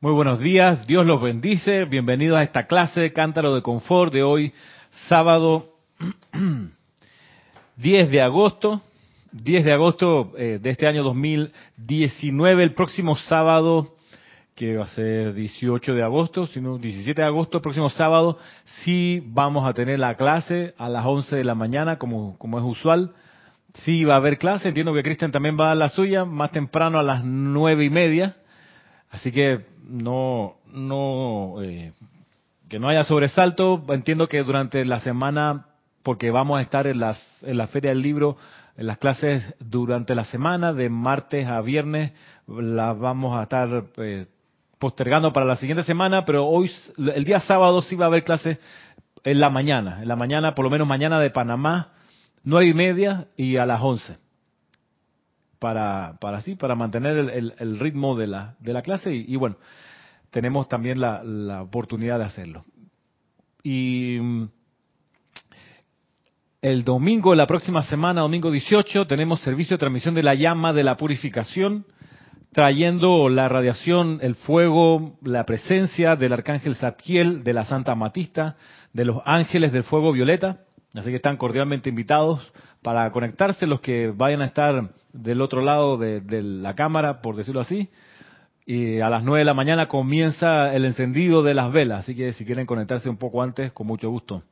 [0.00, 1.84] Muy buenos días, Dios los bendice.
[1.84, 4.52] Bienvenidos a esta clase de Cántaro de Confort de hoy,
[5.08, 5.74] sábado
[7.78, 8.80] 10 de agosto.
[9.32, 13.96] 10 de agosto eh, de este año 2019, el próximo sábado,
[14.54, 18.38] que va a ser 18 de agosto, sino 17 de agosto, el próximo sábado,
[18.84, 22.64] sí vamos a tener la clase a las 11 de la mañana, como, como es
[22.64, 23.14] usual.
[23.82, 26.52] Sí va a haber clase, entiendo que Cristian también va a dar la suya, más
[26.52, 28.36] temprano a las nueve y media.
[29.10, 31.92] Así que no, no, eh,
[32.68, 33.84] que no haya sobresalto.
[33.88, 35.66] Entiendo que durante la semana,
[36.02, 38.36] porque vamos a estar en, las, en la Feria del Libro,
[38.76, 42.12] en las clases durante la semana, de martes a viernes,
[42.46, 44.26] las vamos a estar eh,
[44.78, 48.58] postergando para la siguiente semana, pero hoy, el día sábado sí va a haber clases
[49.24, 51.92] en la mañana, en la mañana, por lo menos mañana de Panamá,
[52.44, 54.16] nueve y media y a las once.
[55.58, 59.34] Para, para así, para mantener el, el, ritmo de la, de la clase y, y
[59.34, 59.56] bueno,
[60.30, 62.64] tenemos también la, la, oportunidad de hacerlo.
[63.64, 64.48] Y mm,
[66.62, 70.84] el domingo, la próxima semana, domingo 18, tenemos servicio de transmisión de la llama de
[70.84, 71.86] la purificación,
[72.52, 78.56] trayendo la radiación, el fuego, la presencia del arcángel Zadkiel, de la Santa Matista,
[78.92, 80.60] de los ángeles del fuego violeta.
[80.94, 82.40] Así que están cordialmente invitados
[82.82, 87.60] para conectarse los que vayan a estar del otro lado de, la cámara, por decirlo
[87.60, 87.88] así.
[88.64, 92.32] Y a las nueve de la mañana comienza el encendido de las velas, así que
[92.32, 94.42] si quieren conectarse un poco antes, con mucho gusto.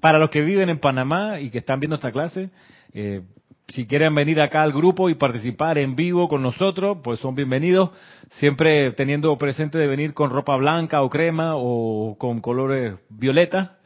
[0.00, 2.50] Para los que viven en Panamá y que están viendo esta clase,
[2.94, 3.22] eh,
[3.68, 7.90] si quieren venir acá al grupo y participar en vivo con nosotros, pues son bienvenidos,
[8.32, 13.78] siempre teniendo presente de venir con ropa blanca o crema o con colores violeta.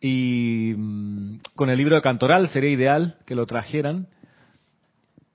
[0.00, 4.06] Y mm, con el libro de Cantoral sería ideal que lo trajeran.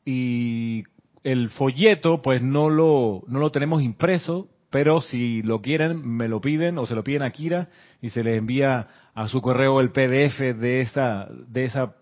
[0.05, 0.83] Y
[1.23, 6.39] el folleto, pues no lo, no lo tenemos impreso, pero si lo quieren, me lo
[6.39, 7.67] piden o se lo piden a Kira
[8.01, 11.95] y se les envía a su correo el PDF de esa, de esa,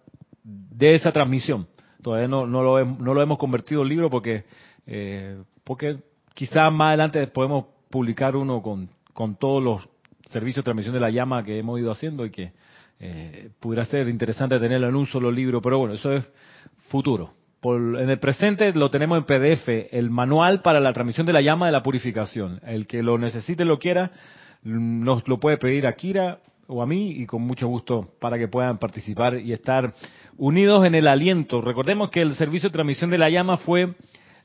[0.43, 1.67] de esa transmisión.
[2.03, 4.45] Todavía no, no, lo, no lo hemos convertido en libro porque,
[4.85, 5.97] eh, porque
[6.35, 9.89] quizás más adelante podemos publicar uno con, con todos los
[10.29, 12.53] servicios de transmisión de la llama que hemos ido haciendo y que
[12.99, 16.29] eh, pudiera ser interesante tenerlo en un solo libro, pero bueno, eso es
[16.89, 21.41] futuro en el presente lo tenemos en PDF, el manual para la transmisión de la
[21.41, 22.61] llama de la purificación.
[22.65, 24.11] El que lo necesite, lo quiera,
[24.63, 28.47] nos lo puede pedir a Kira o a mí y con mucho gusto para que
[28.47, 29.93] puedan participar y estar
[30.37, 31.61] unidos en el aliento.
[31.61, 33.95] Recordemos que el servicio de transmisión de la llama fue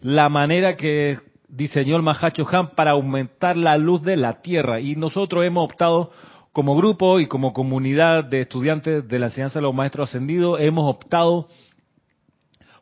[0.01, 4.97] la manera que diseñó el Mahacho Han para aumentar la luz de la tierra y
[4.97, 6.11] nosotros hemos optado
[6.55, 10.89] como grupo y como comunidad de estudiantes de la enseñanza de los maestros ascendidos, hemos
[10.89, 11.49] optado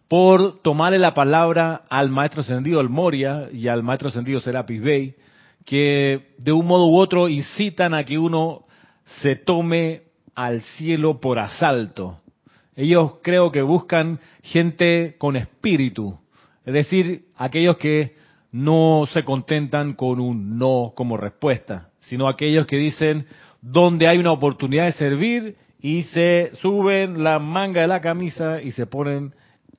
[0.08, 5.14] por tomarle la palabra al maestro ascendido el Moria y al maestro ascendido Serapis Bey,
[5.64, 8.66] que de un modo u otro incitan a que uno
[9.22, 10.02] se tome
[10.34, 12.18] al cielo por asalto.
[12.76, 16.18] Ellos creo que buscan gente con espíritu,
[16.66, 18.16] es decir, aquellos que
[18.50, 23.26] no se contentan con un no como respuesta, sino aquellos que dicen
[23.62, 28.72] donde hay una oportunidad de servir y se suben la manga de la camisa y
[28.72, 29.34] se ponen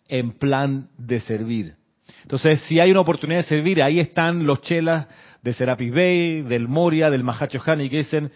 [0.07, 1.75] en plan de servir.
[2.23, 5.07] Entonces, si hay una oportunidad de servir, ahí están los chelas
[5.41, 8.31] de Serapis Bay, del Moria, del Mahacho y que dicen,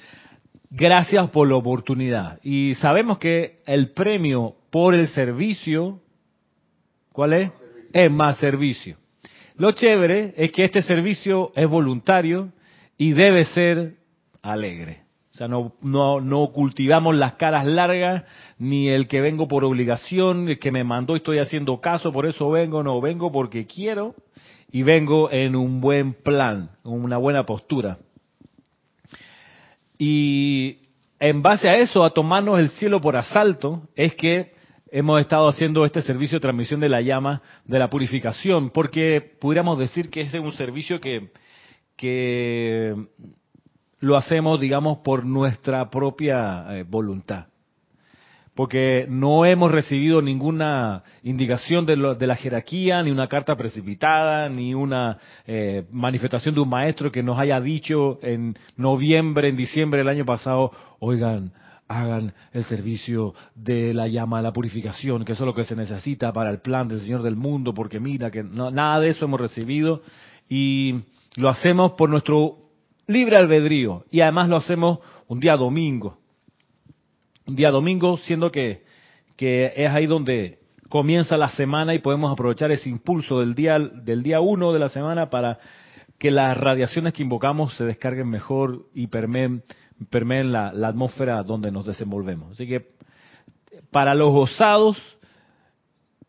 [0.69, 2.39] gracias por la oportunidad.
[2.43, 6.01] Y sabemos que el premio por el servicio,
[7.13, 7.51] ¿cuál es?
[7.93, 8.97] Es más servicio.
[9.55, 12.51] Lo chévere es que este servicio es voluntario
[12.97, 13.95] y debe ser
[14.41, 15.06] alegre.
[15.37, 18.25] O sea, no, no, no cultivamos las caras largas,
[18.57, 22.25] ni el que vengo por obligación, el que me mandó y estoy haciendo caso, por
[22.25, 24.15] eso vengo, no, vengo porque quiero
[24.71, 27.99] y vengo en un buen plan, en una buena postura.
[29.99, 30.79] Y
[31.19, 34.53] en base a eso, a tomarnos el cielo por asalto, es que
[34.89, 39.77] hemos estado haciendo este servicio de transmisión de la llama de la purificación, porque pudiéramos
[39.77, 41.29] decir que es un servicio que,
[41.95, 42.95] que
[43.99, 47.45] lo hacemos, digamos, por nuestra propia eh, voluntad.
[48.53, 55.19] Porque no hemos recibido ninguna indicación de, la jerarquía, ni una carta precipitada, ni una
[55.45, 60.25] eh, manifestación de un maestro que nos haya dicho en noviembre, en diciembre del año
[60.25, 61.51] pasado, oigan,
[61.87, 65.75] hagan el servicio de la llama a la purificación, que eso es lo que se
[65.75, 69.39] necesita para el plan del Señor del mundo, porque mira que nada de eso hemos
[69.39, 70.01] recibido
[70.49, 71.01] y
[71.35, 72.66] lo hacemos por nuestro
[73.07, 74.05] libre albedrío.
[74.11, 76.17] Y además lo hacemos un día domingo.
[77.45, 78.83] Un día domingo, siendo que,
[79.35, 80.59] que es ahí donde
[80.89, 84.89] comienza la semana y podemos aprovechar ese impulso del día del día uno de la
[84.89, 85.59] semana para
[86.17, 89.63] que las radiaciones que invocamos se descarguen mejor y permeen,
[90.51, 92.53] la, la atmósfera donde nos desenvolvemos.
[92.53, 92.87] Así que
[93.91, 94.97] para los gozados,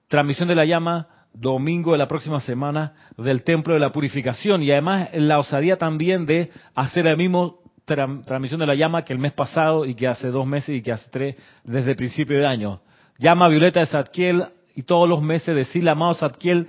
[0.08, 4.70] transmisión de la llama, domingo de la próxima semana del Templo de la Purificación y
[4.70, 9.32] además la osadía también de hacer el mismo transmisión de la llama que el mes
[9.32, 12.80] pasado y que hace dos meses y que hace tres desde el principio de año.
[13.18, 16.68] Llama Violeta de Zadkiel y todos los meses decirle, amado Zadkiel,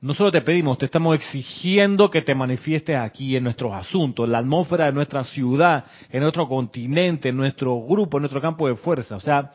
[0.00, 4.38] nosotros te pedimos, te estamos exigiendo que te manifiestes aquí en nuestros asuntos, en la
[4.38, 9.14] atmósfera de nuestra ciudad, en nuestro continente, en nuestro grupo, en nuestro campo de fuerza.
[9.14, 9.52] O sea,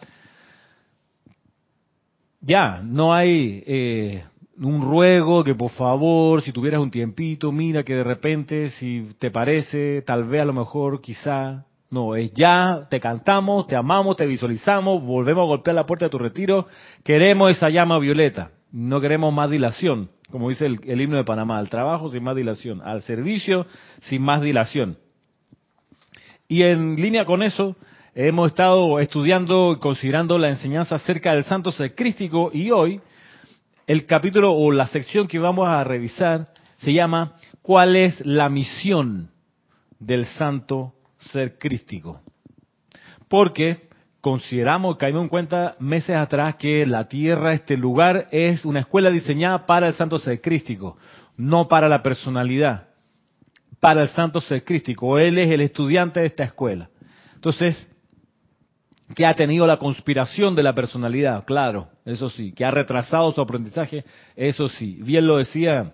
[2.42, 4.24] ya, no hay eh,
[4.60, 9.32] un ruego que por favor, si tuvieras un tiempito, mira que de repente, si te
[9.32, 14.26] parece, tal vez a lo mejor, quizá, no, es ya, te cantamos, te amamos, te
[14.26, 16.68] visualizamos, volvemos a golpear la puerta de tu retiro,
[17.04, 21.58] queremos esa llama violeta, no queremos más dilación, como dice el, el himno de Panamá,
[21.58, 23.66] al trabajo sin más dilación, al servicio
[24.02, 24.98] sin más dilación.
[26.50, 27.76] Y en línea con eso,
[28.20, 33.00] hemos estado estudiando y considerando la enseñanza acerca del santo ser crístico y hoy
[33.86, 36.48] el capítulo o la sección que vamos a revisar
[36.80, 39.30] se llama ¿Cuál es la misión
[40.00, 40.94] del santo
[41.32, 42.22] ser crístico?
[43.28, 43.88] Porque
[44.20, 49.68] consideramos, caímos en cuenta meses atrás que la tierra, este lugar, es una escuela diseñada
[49.68, 50.98] para el santo ser crístico,
[51.36, 52.88] no para la personalidad,
[53.80, 55.20] para el santo ser crístico.
[55.20, 56.90] Él es el estudiante de esta escuela.
[57.36, 57.88] Entonces,
[59.16, 63.42] que ha tenido la conspiración de la personalidad, claro, eso sí, que ha retrasado su
[63.42, 64.04] aprendizaje,
[64.36, 65.00] eso sí.
[65.02, 65.94] Bien lo decía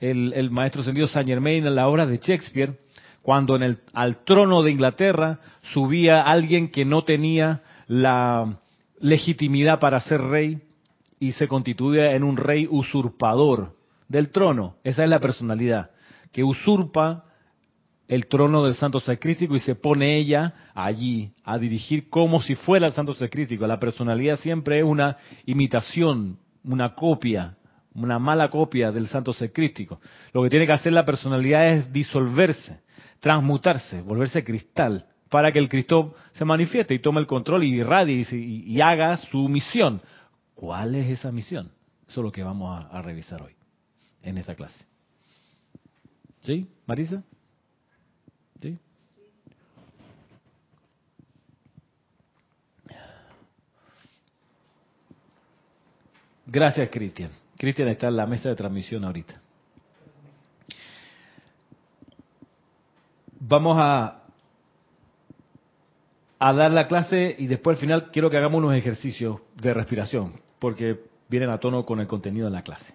[0.00, 2.78] el, maestro ascendido Saint Germain en la obra de Shakespeare,
[3.22, 5.40] cuando en el, al trono de Inglaterra
[5.74, 8.58] subía alguien que no tenía la
[9.00, 10.62] legitimidad para ser rey
[11.18, 13.74] y se constituía en un rey usurpador
[14.08, 14.76] del trono.
[14.84, 15.90] Esa es la personalidad,
[16.32, 17.25] que usurpa
[18.08, 22.86] el trono del santo sacrístico y se pone ella allí a dirigir como si fuera
[22.86, 23.66] el santo sacrístico.
[23.66, 27.56] La personalidad siempre es una imitación, una copia,
[27.94, 30.00] una mala copia del santo sacrístico.
[30.32, 32.80] Lo que tiene que hacer la personalidad es disolverse,
[33.20, 38.24] transmutarse, volverse cristal, para que el Cristo se manifieste y tome el control y irradie
[38.30, 40.00] y, haga su misión.
[40.54, 41.72] ¿Cuál es esa misión?
[42.08, 43.52] Eso es lo que vamos a, a revisar hoy,
[44.22, 44.84] en esta clase.
[46.42, 47.24] ¿Sí, Marisa?
[56.46, 57.30] Gracias, Cristian.
[57.58, 59.40] Cristian está en la mesa de transmisión ahorita.
[63.40, 64.22] Vamos a,
[66.38, 70.40] a dar la clase y después al final quiero que hagamos unos ejercicios de respiración,
[70.58, 72.94] porque vienen a tono con el contenido de la clase.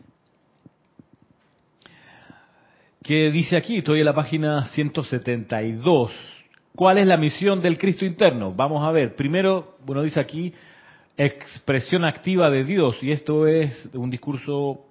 [3.03, 3.77] ¿Qué dice aquí?
[3.77, 6.11] Estoy en la página 172.
[6.75, 8.53] ¿Cuál es la misión del Cristo interno?
[8.53, 9.15] Vamos a ver.
[9.15, 10.53] Primero, bueno, dice aquí,
[11.17, 13.01] expresión activa de Dios.
[13.01, 14.85] Y esto es un discurso,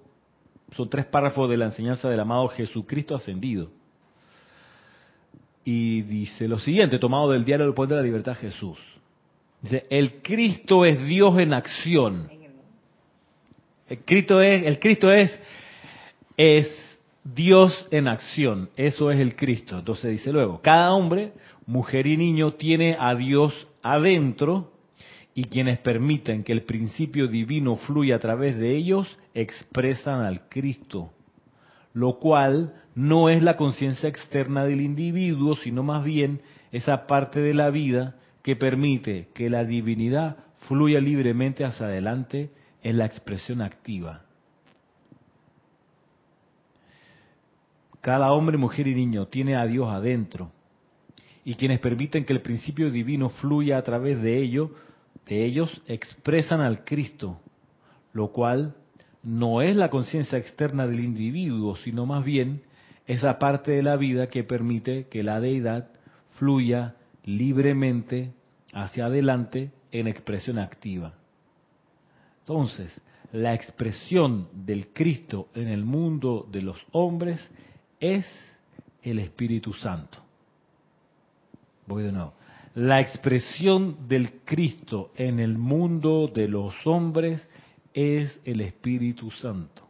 [0.75, 3.69] son tres párrafos de la enseñanza del amado Jesucristo ascendido.
[5.63, 8.77] Y dice lo siguiente, tomado del diario del Poder de la Libertad Jesús.
[9.61, 12.29] Dice, el Cristo es Dios en acción.
[13.87, 15.39] El Cristo es, el Cristo es,
[16.35, 16.90] es
[17.23, 18.69] Dios en acción.
[18.75, 19.79] Eso es el Cristo.
[19.79, 21.33] Entonces dice luego, cada hombre,
[21.65, 24.71] mujer y niño tiene a Dios adentro
[25.33, 31.13] y quienes permiten que el principio divino fluya a través de ellos expresan al Cristo,
[31.93, 37.53] lo cual no es la conciencia externa del individuo, sino más bien esa parte de
[37.53, 40.37] la vida que permite que la divinidad
[40.67, 42.51] fluya libremente hacia adelante
[42.83, 44.23] en la expresión activa.
[48.01, 50.51] Cada hombre, mujer y niño tiene a Dios adentro
[51.43, 54.69] y quienes permiten que el principio divino fluya a través de ellos
[55.25, 57.39] de ellos expresan al Cristo,
[58.13, 58.75] lo cual
[59.23, 62.63] no es la conciencia externa del individuo, sino más bien
[63.05, 65.89] esa parte de la vida que permite que la deidad
[66.31, 68.31] fluya libremente
[68.73, 71.13] hacia adelante en expresión activa.
[72.39, 72.99] Entonces,
[73.31, 77.39] la expresión del Cristo en el mundo de los hombres
[78.01, 78.25] es
[79.01, 80.19] el Espíritu Santo.
[81.87, 82.33] Voy de nuevo
[82.75, 87.45] la expresión del Cristo en el mundo de los hombres
[87.93, 89.85] es el Espíritu Santo.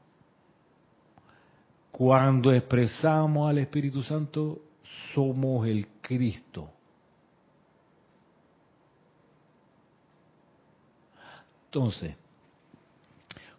[1.92, 4.60] Cuando expresamos al Espíritu Santo,
[5.14, 6.72] somos el Cristo.
[11.66, 12.16] Entonces,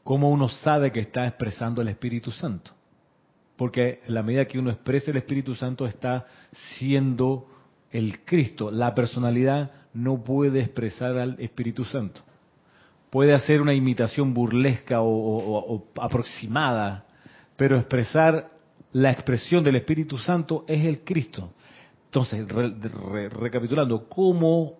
[0.03, 2.73] ¿cómo uno sabe que está expresando el Espíritu Santo?
[3.57, 6.27] Porque en la medida que uno expresa el Espíritu Santo está
[6.79, 7.47] siendo
[7.91, 8.71] el Cristo.
[8.71, 12.23] La personalidad no puede expresar al Espíritu Santo.
[13.11, 17.05] Puede hacer una imitación burlesca o, aproximada,
[17.57, 18.51] pero expresar
[18.93, 21.53] la expresión del Espíritu Santo es el Cristo.
[22.07, 24.79] Entonces, recapitulando, ¿cómo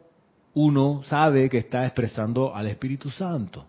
[0.55, 3.67] uno sabe que está expresando al Espíritu Santo?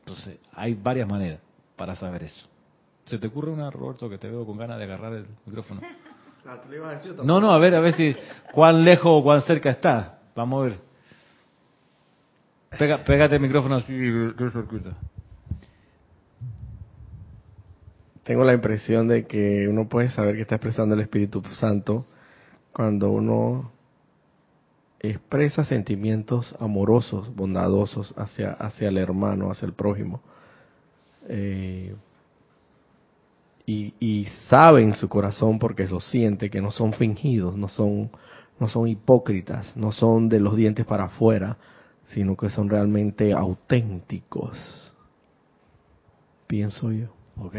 [0.00, 1.40] Entonces, hay varias maneras
[1.76, 2.48] para saber eso.
[3.08, 5.80] ¿Se te ocurre una, Roberto, que te veo con ganas de agarrar el micrófono?
[6.46, 6.62] Ah,
[7.24, 8.16] no, no, a ver, a ver si
[8.54, 10.20] cuán lejos o cuán cerca está.
[10.34, 10.78] Vamos a ver.
[12.78, 13.92] Pega, pégate el micrófono así,
[18.22, 22.06] Tengo la impresión de que uno puede saber que está expresando el Espíritu Santo
[22.72, 23.70] cuando uno
[25.00, 30.22] expresa sentimientos amorosos, bondadosos hacia, hacia el hermano, hacia el prójimo.
[31.28, 31.94] Eh,
[33.68, 38.10] y, y, sabe su corazón porque lo siente que no son fingidos, no son,
[38.58, 41.58] no son hipócritas, no son de los dientes para afuera,
[42.06, 44.56] sino que son realmente auténticos.
[46.46, 47.08] Pienso yo.
[47.36, 47.56] Ok.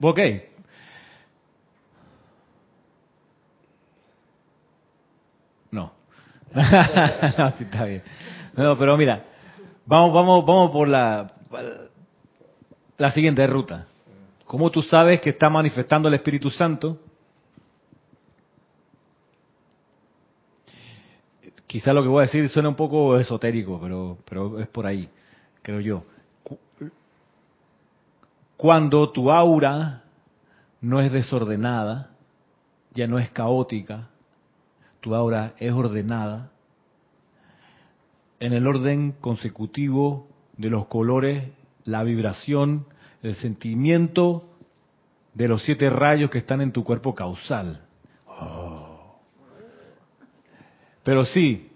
[0.00, 0.20] Ok,
[5.72, 5.92] No.
[6.54, 8.02] no, sí está bien.
[8.56, 9.24] No, pero mira,
[9.86, 11.26] vamos, vamos, vamos por la,
[12.98, 13.86] la siguiente ruta.
[14.46, 16.98] ¿Cómo tú sabes que está manifestando el Espíritu Santo?
[21.66, 25.08] Quizá lo que voy a decir suena un poco esotérico, pero, pero es por ahí,
[25.62, 26.04] creo yo.
[28.56, 30.04] Cuando tu aura
[30.80, 32.10] no es desordenada,
[32.92, 34.08] ya no es caótica,
[35.00, 36.50] tu aura es ordenada
[38.38, 41.44] en el orden consecutivo de los colores,
[41.84, 42.86] la vibración,
[43.22, 44.42] el sentimiento
[45.34, 47.80] de los siete rayos que están en tu cuerpo causal.
[48.26, 49.18] Oh.
[51.02, 51.70] Pero sí,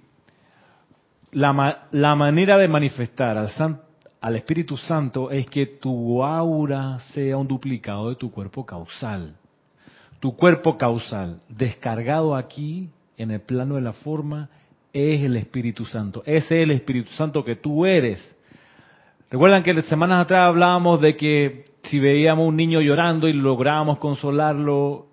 [1.32, 3.50] la, la, manera de manifestar al,
[4.20, 9.36] al Espíritu Santo es que tu aura sea un duplicado de tu cuerpo causal.
[10.20, 14.48] Tu cuerpo causal descargado aquí en el plano de la forma
[14.92, 16.22] es el Espíritu Santo.
[16.24, 18.36] Ese es el Espíritu Santo que tú eres.
[19.30, 25.06] Recuerdan que semanas atrás hablábamos de que si veíamos un niño llorando y lográbamos consolarlo,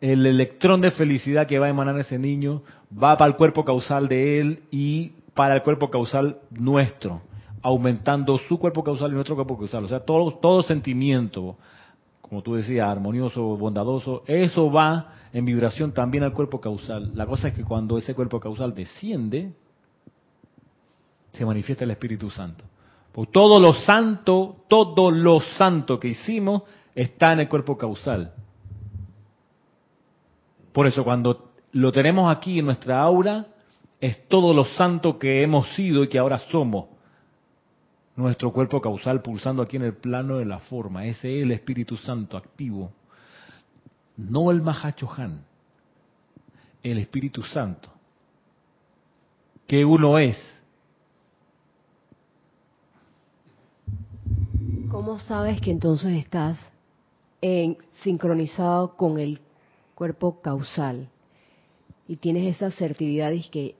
[0.00, 2.62] el electrón de felicidad que va a emanar ese niño
[2.92, 7.20] va para el cuerpo causal de él y para el cuerpo causal nuestro,
[7.60, 9.84] aumentando su cuerpo causal y nuestro cuerpo causal.
[9.84, 11.56] O sea, todo, todo sentimiento,
[12.22, 17.10] como tú decías, armonioso, bondadoso, eso va en vibración también al cuerpo causal.
[17.14, 19.52] La cosa es que cuando ese cuerpo causal desciende,
[21.32, 22.64] se manifiesta el Espíritu Santo.
[23.24, 26.62] Todo lo santo, todo lo santo que hicimos
[26.94, 28.34] está en el cuerpo causal.
[30.72, 33.46] Por eso cuando lo tenemos aquí en nuestra aura,
[34.00, 36.86] es todo lo santo que hemos sido y que ahora somos
[38.16, 41.06] nuestro cuerpo causal pulsando aquí en el plano de la forma.
[41.06, 42.92] Ese es el Espíritu Santo activo.
[44.16, 45.44] No el Mahachohan,
[46.82, 47.90] el Espíritu Santo.
[49.66, 50.55] Que uno es.
[54.96, 56.56] ¿Cómo sabes que entonces estás
[57.42, 59.40] en, sincronizado con el
[59.94, 61.10] cuerpo causal?
[62.08, 63.74] Y tienes esa certidumbre de que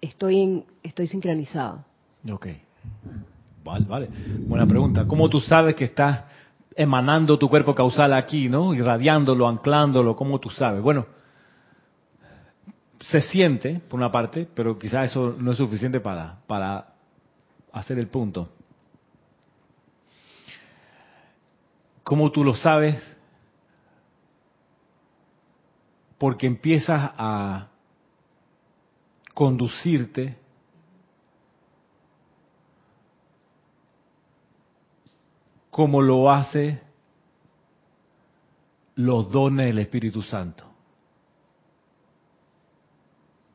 [0.00, 1.84] estoy, estoy sincronizado.
[2.32, 2.48] Ok.
[3.62, 4.08] Vale, vale.
[4.48, 5.06] Buena pregunta.
[5.06, 6.24] ¿Cómo tú sabes que estás
[6.74, 8.74] emanando tu cuerpo causal aquí, ¿no?
[8.74, 10.82] Irradiándolo, anclándolo, ¿cómo tú sabes?
[10.82, 11.06] Bueno,
[12.98, 16.94] se siente, por una parte, pero quizás eso no es suficiente para, para
[17.72, 18.48] hacer el punto.
[22.12, 23.02] ¿Cómo tú lo sabes?
[26.18, 27.70] Porque empiezas a
[29.32, 30.36] conducirte
[35.70, 36.82] como lo hace
[38.96, 40.66] los dones del Espíritu Santo.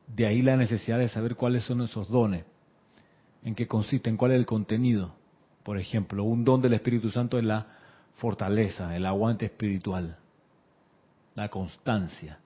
[0.08, 2.44] De ahí la necesidad de saber cuáles son esos dones,
[3.44, 5.14] en qué consisten, cuál es el contenido.
[5.62, 7.77] Por ejemplo, un don del Espíritu Santo es la
[8.18, 10.16] fortaleza, el aguante espiritual,
[11.34, 12.38] la constancia.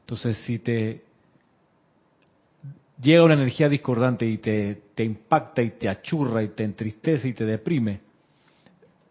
[0.00, 1.04] Entonces, si te
[3.00, 7.44] llega una energía discordante y te, impacta y te achurra y te entristece y te
[7.44, 8.00] deprime,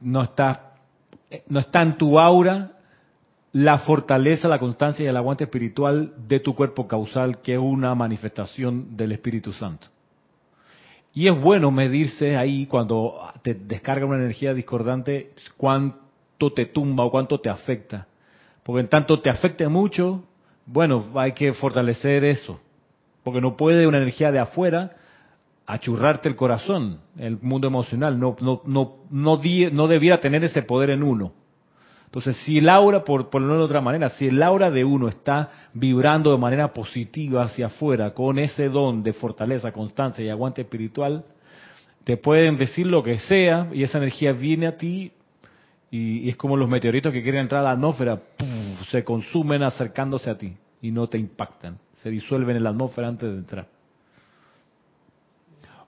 [0.01, 0.75] no está,
[1.47, 2.71] no está en tu aura
[3.53, 7.95] la fortaleza, la constancia y el aguante espiritual de tu cuerpo causal, que es una
[7.95, 9.87] manifestación del Espíritu Santo.
[11.13, 17.11] Y es bueno medirse ahí cuando te descarga una energía discordante cuánto te tumba o
[17.11, 18.07] cuánto te afecta.
[18.63, 20.23] Porque en tanto te afecte mucho,
[20.65, 22.59] bueno, hay que fortalecer eso.
[23.23, 24.95] Porque no puede una energía de afuera
[25.65, 28.19] achurrarte el corazón, el mundo emocional.
[28.19, 29.41] No, no, no, no,
[29.71, 31.33] no debiera tener ese poder en uno.
[32.13, 35.49] Entonces, si el aura, por ponerlo de otra manera, si el aura de uno está
[35.73, 41.25] vibrando de manera positiva hacia afuera, con ese don de fortaleza, constancia y aguante espiritual,
[42.03, 45.11] te pueden decir lo que sea y esa energía viene a ti
[45.89, 48.19] y, es como los meteoritos que quieren entrar a la atmósfera,
[48.91, 53.27] se consumen acercándose a ti y no te impactan, se disuelven en la atmósfera antes
[53.27, 53.67] de entrar.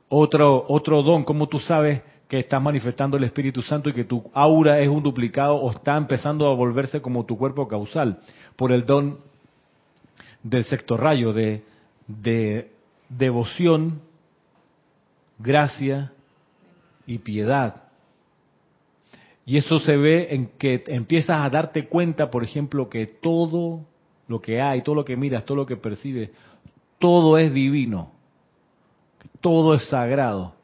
[0.10, 2.02] Otro, otro don, como tú sabes
[2.36, 5.96] que estás manifestando el Espíritu Santo y que tu aura es un duplicado o está
[5.96, 8.20] empezando a volverse como tu cuerpo causal
[8.58, 9.20] por el don
[10.44, 11.64] del sexto rayo de,
[12.08, 12.72] de
[13.08, 14.02] devoción,
[15.40, 16.12] gracia
[17.08, 17.84] y piedad.
[19.46, 23.86] Y eso se ve en que empiezas a darte cuenta, por ejemplo, que todo
[24.28, 26.32] lo que hay, todo lo que miras, todo lo que percibes,
[27.00, 28.12] todo es divino,
[29.40, 30.55] todo es sagrado.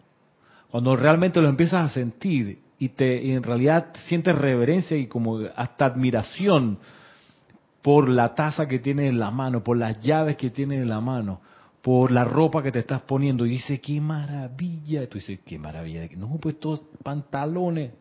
[0.72, 5.86] Cuando realmente lo empiezas a sentir y te en realidad sientes reverencia y como hasta
[5.86, 6.80] admiración
[7.82, 11.02] por la taza que tienes en la mano, por las llaves que tienes en la
[11.02, 11.42] mano,
[11.82, 15.04] por la ropa que te estás poniendo y dices, qué maravilla.
[15.04, 16.08] Y tú dices, qué maravilla.
[16.16, 17.92] No, pues estos pantalones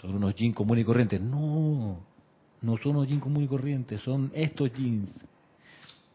[0.00, 1.20] son unos jeans comunes y corrientes.
[1.20, 1.98] No,
[2.60, 5.10] no son unos jeans comunes y corrientes, son estos jeans.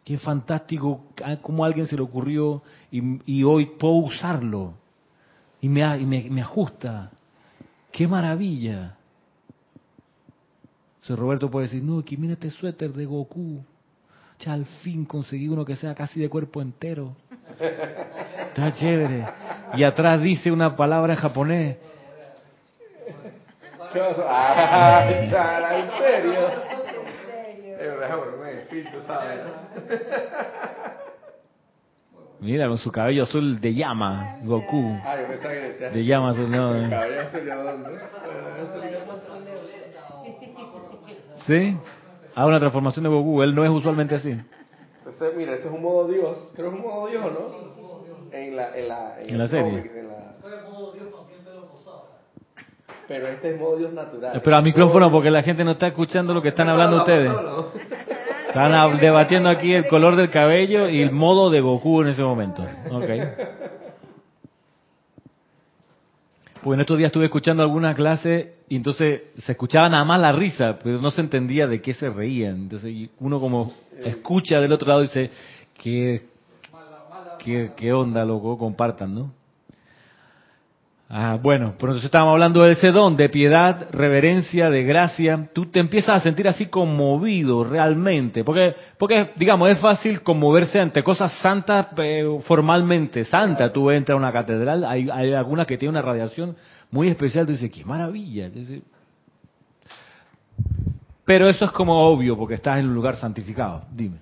[0.04, 2.62] Qué fantástico, ah, cómo a alguien se le ocurrió
[2.92, 4.76] y hoy puedo usarlo
[5.62, 7.12] y me, me, ajusta.
[7.92, 8.96] ¡Qué maravilla!
[11.10, 13.64] O Roberto puede decir, no, que mira este suéter de Goku.
[14.40, 17.16] Ya al fin conseguí uno que sea casi de cuerpo entero.
[17.60, 19.26] Está chévere.
[19.74, 21.78] Y atrás dice una palabra en japonés.
[24.28, 26.50] Ah, ¿en serio?
[27.80, 28.18] Mira,
[32.40, 35.00] con su cabello azul de llama, Goku.
[35.04, 35.90] Ah, yo pensaba que decía.
[35.90, 36.76] De llama azul, no.
[36.76, 37.90] El cabello azul de dónde?
[41.46, 41.78] ¿Sí?
[42.36, 43.42] Ah, una transformación de Goku.
[43.42, 44.38] Él no es usualmente así.
[45.00, 46.38] Entonces, mira, este es un modo Dios.
[46.56, 47.68] Creo que es un modo Dios, ¿no?
[48.32, 49.92] En la, en la, en, la serie.
[49.96, 50.36] en la...
[53.08, 54.36] Pero este es modo Dios natural.
[54.36, 57.32] Espera, micrófono porque la gente no está escuchando lo que están hablando ustedes.
[58.48, 62.64] Están debatiendo aquí el color del cabello y el modo de Goku en ese momento.
[62.90, 63.22] Okay.
[66.64, 70.32] Pues en estos días estuve escuchando alguna clase y entonces se escuchaba nada más la
[70.32, 72.56] risa, pero no se entendía de qué se reían.
[72.56, 75.30] Entonces uno como escucha del otro lado y dice,
[75.82, 76.26] ¿qué,
[77.40, 78.58] qué, qué onda, loco?
[78.58, 79.32] Compartan, ¿no?
[81.10, 85.50] Ah, bueno, pero entonces estábamos hablando de ese don, de piedad, reverencia, de gracia.
[85.54, 91.04] Tú te empiezas a sentir así conmovido realmente, porque, porque digamos, es fácil conmoverse ante
[91.04, 91.88] cosas santas
[92.42, 93.24] formalmente.
[93.24, 96.58] Santa, tú entras a una catedral, hay, hay algunas que tienen una radiación
[96.92, 98.50] muy especial, tú dices, qué maravilla.
[101.24, 103.84] Pero eso es como obvio, porque estás en un lugar santificado.
[103.94, 104.18] Dime.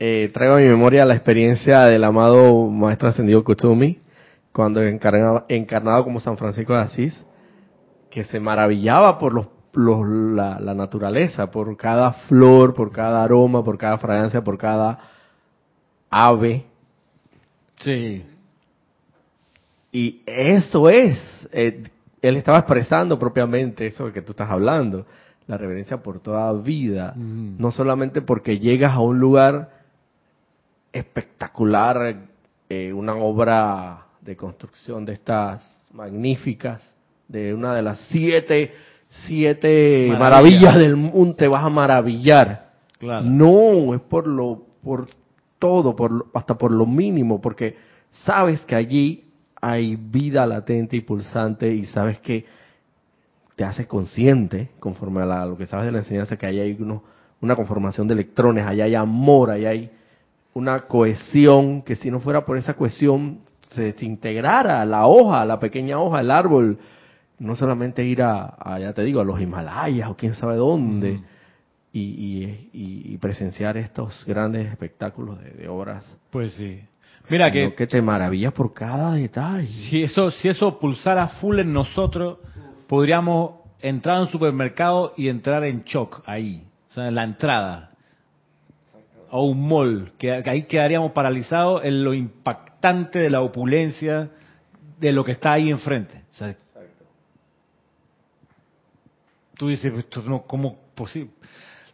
[0.00, 4.03] Eh, traigo a mi memoria la experiencia del amado Maestro Ascendido Kutumi
[4.54, 7.24] cuando encarnado, encarnado como San Francisco de Asís,
[8.08, 13.98] que se maravillaba por los, la, naturaleza, por cada flor, por cada aroma, por cada
[13.98, 15.00] fragancia, por cada
[16.08, 16.66] ave.
[17.80, 18.24] Sí.
[19.90, 21.18] Y eso es,
[21.50, 21.82] eh,
[22.22, 25.04] él estaba expresando propiamente eso de que tú estás hablando,
[25.48, 29.70] la reverencia por toda vida, no solamente porque llegas a un lugar
[30.92, 32.28] espectacular,
[32.68, 36.82] eh, una obra de construcción de estas magníficas,
[37.28, 38.72] de una de las siete,
[39.26, 42.72] siete maravillas del mundo, te vas a maravillar.
[43.00, 45.08] No, es por lo, por
[45.58, 47.76] todo, por hasta por lo mínimo, porque
[48.10, 49.24] sabes que allí
[49.60, 52.46] hay vida latente y pulsante y sabes que
[53.56, 57.04] te hace consciente, conforme a, lo que sabes de la enseñanza, que hay uno,
[57.40, 59.90] una conformación de electrones, allá hay amor, allá hay
[60.54, 63.40] una cohesión, que si no fuera por esa cohesión
[63.74, 66.78] se desintegrara la hoja, la pequeña hoja, el árbol,
[67.38, 71.20] no solamente ir a, ya te digo, a los Himalayas o quién sabe dónde,
[71.92, 76.04] y, presenciar estos grandes espectáculos de, obras.
[76.30, 76.80] Pues sí.
[77.30, 79.66] Mira que, que te maravillas por cada detalle.
[79.66, 82.38] Si eso, si eso pulsara full en nosotros,
[82.86, 87.93] podríamos entrar a un supermercado y entrar en shock ahí, o sea, en la entrada.
[89.34, 94.30] A un mall, que, ahí quedaríamos paralizados en lo impactante de la opulencia
[95.00, 96.22] de lo que está ahí enfrente.
[96.34, 96.56] O sea,
[99.56, 101.32] tú dices, esto no, ¿cómo posible?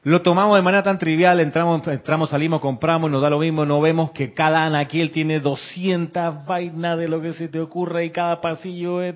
[0.02, 3.80] Lo tomamos de manera tan trivial, entramos, entramos, salimos, compramos, nos da lo mismo, no
[3.80, 8.38] vemos que cada anaquel tiene 200 vainas de lo que se te ocurre y cada
[8.42, 9.14] pasillo es...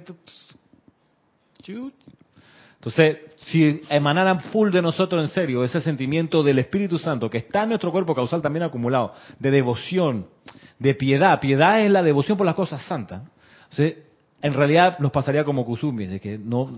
[1.66, 7.64] Entonces, si emanaran full de nosotros en serio ese sentimiento del Espíritu Santo que está
[7.64, 10.26] en nuestro cuerpo causal también acumulado, de devoción,
[10.78, 13.22] de piedad, piedad es la devoción por las cosas santas.
[14.40, 16.70] En realidad nos pasaría como Kusumi, de que no,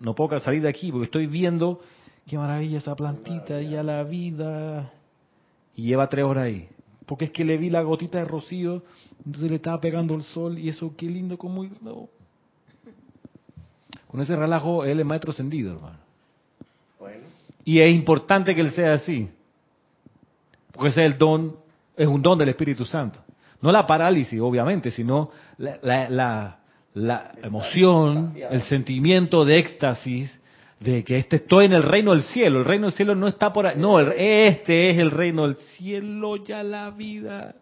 [0.00, 1.80] no, puedo salir de aquí porque estoy viendo
[2.26, 4.92] qué maravilla esa plantita y a la vida.
[5.74, 6.68] Y lleva tres horas ahí.
[7.06, 8.82] Porque es que le vi la gotita de rocío,
[9.24, 11.66] entonces le estaba pegando el sol y eso, qué lindo, como...
[14.08, 15.98] Con ese relajo, él es maestro ascendido, hermano.
[16.98, 17.24] Bueno.
[17.64, 19.28] Y es importante que él sea así.
[20.72, 21.56] Porque ese es el don,
[21.96, 23.20] es un don del Espíritu Santo.
[23.60, 26.58] No la parálisis, obviamente, sino la, la, la,
[26.94, 30.40] la emoción, el sentimiento de éxtasis
[30.80, 32.60] de que este estoy en el reino del cielo.
[32.60, 33.74] El reino del cielo no está por ahí.
[33.76, 37.56] No, el- este es el reino del cielo, ya la vida.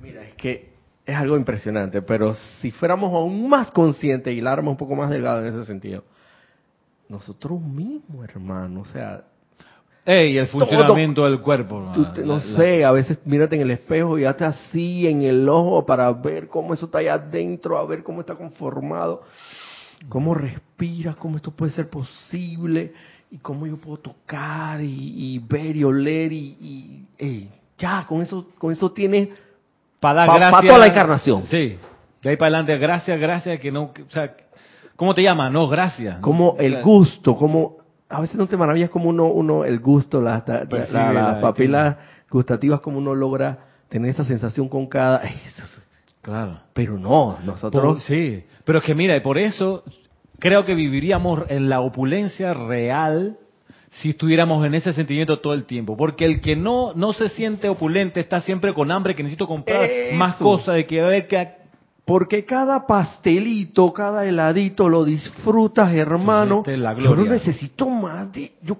[0.00, 0.73] Mira, es que
[1.06, 5.10] es algo impresionante, pero si fuéramos aún más conscientes y la arma un poco más
[5.10, 6.04] delgada en ese sentido,
[7.08, 9.24] nosotros mismos, hermano, o sea,
[10.06, 11.90] Ey, el funcionamiento del cuerpo.
[11.94, 15.06] tú te- no La- la- sé, a veces mírate en el espejo y hazte así
[15.06, 19.22] en el ojo para ver cómo eso está allá adentro, a ver cómo está conformado,
[20.10, 22.92] cómo respiras, cómo esto puede ser posible
[23.30, 28.20] y cómo yo puedo tocar y, y ver y oler y, y- ey, ya, con
[28.20, 29.30] eso, con eso tienes
[30.04, 30.66] para dar Pa- gracias.
[30.68, 31.42] toda la encarnación.
[31.44, 31.78] Sí.
[32.22, 34.34] De ahí para adelante, gracias, gracias, que no, o sea,
[34.96, 35.50] ¿cómo te llamas?
[35.52, 36.18] No, gracias.
[36.20, 40.46] como el gusto, como a veces no te maravillas como uno, uno el gusto, las,
[40.46, 41.96] la- Percibe la- las la- papilas
[42.30, 45.18] gustativas, como uno logra tener esa sensación con cada...
[45.24, 45.80] Eso es-
[46.22, 46.58] Claro.
[46.72, 48.02] pero no, Por- nosotros...
[48.04, 49.82] sí, pero es que mira, y por eso
[50.38, 53.36] creo que viviríamos en la opulencia real
[54.00, 55.96] si estuviéramos en ese sentimiento todo el tiempo.
[55.96, 59.84] Porque el que no, no se siente opulente está siempre con hambre, que necesito comprar
[59.84, 60.16] Eso.
[60.16, 61.48] más cosas, de que a ver que...
[62.04, 66.58] Porque cada pastelito, cada heladito lo disfrutas, hermano.
[66.58, 68.30] Esta es la Yo no necesito más.
[68.30, 68.76] De, yo,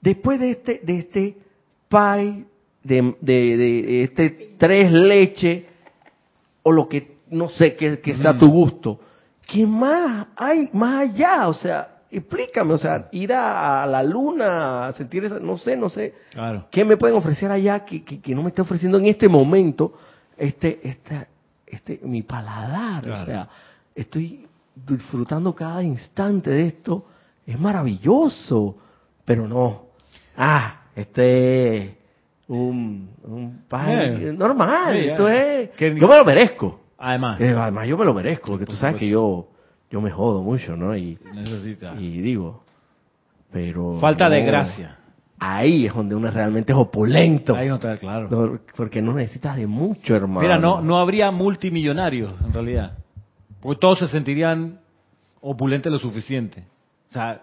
[0.00, 1.36] después de este, de este
[1.88, 2.44] pie,
[2.84, 5.66] de, de, de este tres leche,
[6.62, 8.38] o lo que, no sé, que, que sea Mm.
[8.38, 9.00] tu gusto.
[9.44, 11.48] ¿Qué más hay más allá?
[11.48, 15.76] O sea, explícame, o sea, ir a, a la luna, a sentir esa, no sé,
[15.76, 16.14] no sé.
[16.30, 16.66] Claro.
[16.70, 19.92] ¿Qué me pueden ofrecer allá que, que, que no me esté ofreciendo en este momento
[20.36, 21.26] este, este,
[21.66, 23.02] este, mi paladar?
[23.02, 23.22] Claro.
[23.22, 23.48] O sea,
[23.94, 27.06] estoy disfrutando cada instante de esto.
[27.46, 28.76] Es maravilloso,
[29.24, 29.86] pero no.
[30.36, 31.90] Ah, este es
[32.48, 34.96] un, un Eh, normal.
[34.96, 35.70] esto es.
[35.70, 36.80] Que- yo me lo merezco.
[36.98, 39.48] Además, Eh, además, yo me lo merezco, porque tú sabes que yo,
[39.92, 40.96] yo me jodo mucho, ¿no?
[40.96, 41.94] Y, necesita.
[41.98, 42.64] y digo,
[43.52, 43.98] pero.
[44.00, 44.46] Falta de no.
[44.46, 44.96] gracia.
[45.38, 47.54] Ahí es donde uno realmente es opulento.
[47.54, 48.28] Ahí no está claro.
[48.30, 50.40] No, porque no necesitas de mucho, hermano.
[50.40, 52.92] Mira, no, no habría multimillonarios en realidad.
[53.60, 54.78] Porque todos se sentirían
[55.40, 56.64] opulentes lo suficiente.
[57.10, 57.42] O sea,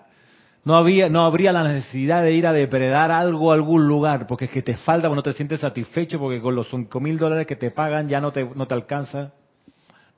[0.63, 4.45] no, había, no habría la necesidad de ir a depredar algo a algún lugar, porque
[4.45, 7.45] es que te falta, porque no te sientes satisfecho, porque con los 5 mil dólares
[7.45, 9.33] que te pagan ya no te, no te alcanza.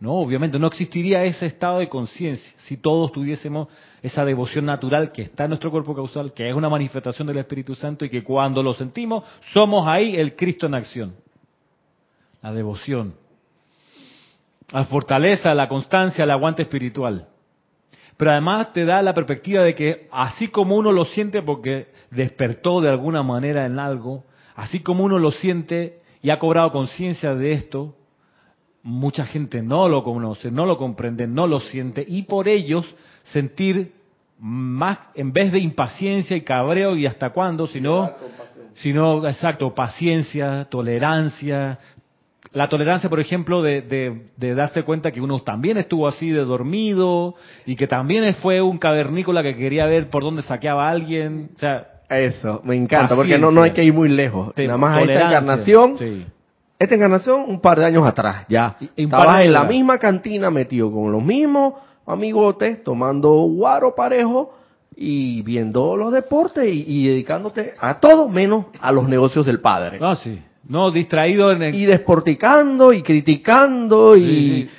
[0.02, 3.68] No, obviamente, no existiría ese estado de conciencia si todos tuviésemos
[4.02, 7.76] esa devoción natural que está en nuestro cuerpo causal, que es una manifestación del Espíritu
[7.76, 11.14] Santo y que cuando lo sentimos, somos ahí el Cristo en acción.
[12.42, 13.14] La devoción.
[14.72, 17.28] La fortaleza, la constancia, el aguante espiritual.
[18.18, 22.82] Pero además te da la perspectiva de que así como uno lo siente porque despertó
[22.82, 24.24] de alguna manera en algo,
[24.56, 27.96] así como uno lo siente y ha cobrado conciencia de esto,
[28.84, 32.86] mucha gente no lo conoce, no lo comprende, no lo siente y por ellos
[33.24, 33.94] sentir
[34.40, 38.10] más, en vez de impaciencia y cabreo y hasta cuándo, sino,
[38.74, 41.78] sino exacto, paciencia, tolerancia.
[42.52, 46.44] La tolerancia, por ejemplo, de, de, de darse cuenta que uno también estuvo así de
[46.44, 47.36] dormido
[47.68, 51.52] y que también fue un cavernícola que quería ver por dónde saqueaba a alguien.
[51.56, 54.54] O sea, Eso, me encanta, porque no, no hay que ir muy lejos.
[54.58, 56.26] Nada más a esta encarnación, Sí.
[56.84, 58.76] Esta engarnación un par de años atrás, ya.
[58.80, 61.74] Y- Estabas en la misma cantina metido con los mismos
[62.06, 64.54] amigotes, tomando guaro parejo
[64.96, 70.00] y viendo los deportes y, y dedicándote a todo menos a los negocios del padre.
[70.00, 70.40] No, sí.
[70.68, 71.76] No, distraído en el...
[71.76, 74.70] Y desporticando y criticando y Sí, sí.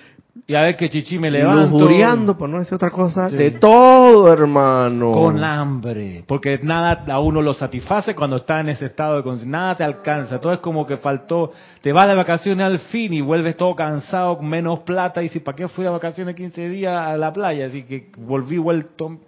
[0.47, 1.79] Y a ver que chichi me levanto.
[1.79, 3.37] Lujuriando, por no decir otra cosa, Sí.
[3.37, 5.13] de todo, hermano.
[5.13, 9.51] Con hambre, porque nada a uno lo satisface cuando está en ese estado de conciencia,
[9.59, 13.21] nada te alcanza, todo es como que faltó, te vas de vacaciones al fin y
[13.21, 17.17] vuelves todo cansado, menos plata, y si ¿para qué fui de vacaciones 15 días a
[17.19, 17.67] la playa?
[17.67, 19.19] Así que volví vuelto.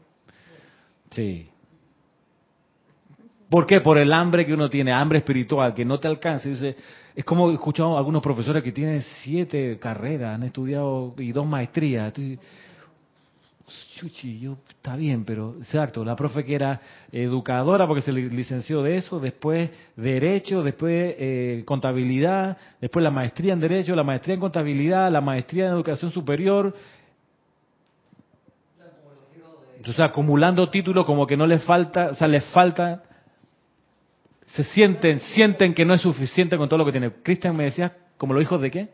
[1.10, 1.48] Sí.
[3.50, 3.80] ¿Por qué?
[3.82, 6.48] Por el hambre que uno tiene, hambre espiritual, que no te alcanza.
[6.48, 6.76] Dice,
[7.16, 11.46] es como he escuchado a algunos profesores que tienen siete carreras, han estudiado y dos
[11.46, 12.12] maestrías.
[12.14, 12.38] Dices,
[13.96, 18.82] Chuchi, yo, está bien, pero exacto, la profe que era educadora porque se li- licenció
[18.82, 24.40] de eso, después derecho, después eh, contabilidad, después la maestría en derecho, la maestría en
[24.40, 26.74] contabilidad, la maestría en educación superior.
[29.76, 33.02] Entonces acumulando títulos como que no les falta, o sea, les falta,
[34.46, 37.10] se sienten, sienten que no es suficiente con todo lo que tiene.
[37.22, 38.88] Cristian me decía, como los hijos de qué?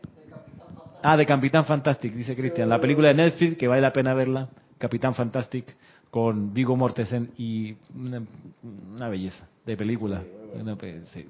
[1.03, 2.69] Ah, de Capitán Fantastic, dice Cristian.
[2.69, 5.75] La película de Netflix, que vale la pena verla, Capitán Fantastic,
[6.09, 8.21] con Vigo Mortensen y una,
[8.93, 10.23] una belleza de película.
[10.59, 11.25] Una pe- sí.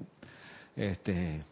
[0.76, 1.44] Este, es-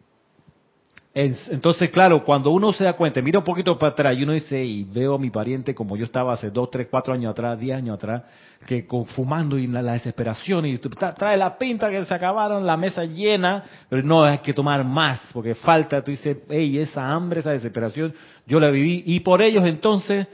[1.13, 4.65] entonces, claro, cuando uno se da cuenta, mira un poquito para atrás y uno dice,
[4.65, 7.77] y veo a mi pariente como yo estaba hace dos, tres, cuatro años atrás, diez
[7.77, 8.23] años atrás,
[8.65, 12.77] que con, fumando y la, la desesperación, y trae la pinta que se acabaron, la
[12.77, 17.41] mesa llena, pero no, hay que tomar más, porque falta, tú dices, hey, esa hambre,
[17.41, 18.15] esa desesperación,
[18.47, 20.29] yo la viví, y por ellos entonces,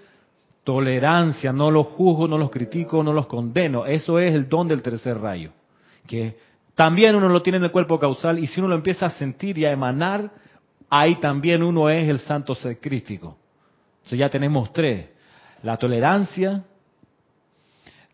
[0.63, 4.83] tolerancia, no los juzgo, no los critico, no los condeno, eso es el don del
[4.83, 5.53] tercer rayo,
[6.07, 6.37] que
[6.75, 9.57] también uno lo tiene en el cuerpo causal, y si uno lo empieza a sentir
[9.57, 10.31] y a emanar,
[10.91, 13.37] ahí también uno es el santo ser crístico.
[13.99, 15.09] Entonces ya tenemos tres.
[15.63, 16.65] La tolerancia,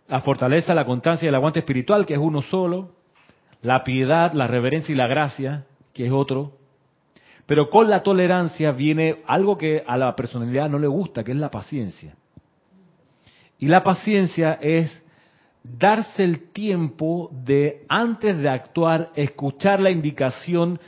[0.09, 2.93] la fortaleza, la constancia y el aguante espiritual, que es uno solo.
[3.63, 6.53] La piedad, la reverencia y la gracia, que es otro.
[7.47, 11.37] Pero con la tolerancia viene algo que a la personalidad no le gusta, que es
[11.37, 12.15] la paciencia.
[13.59, 15.03] Y la paciencia es
[15.63, 20.81] darse el tiempo de, antes de actuar, escuchar la indicación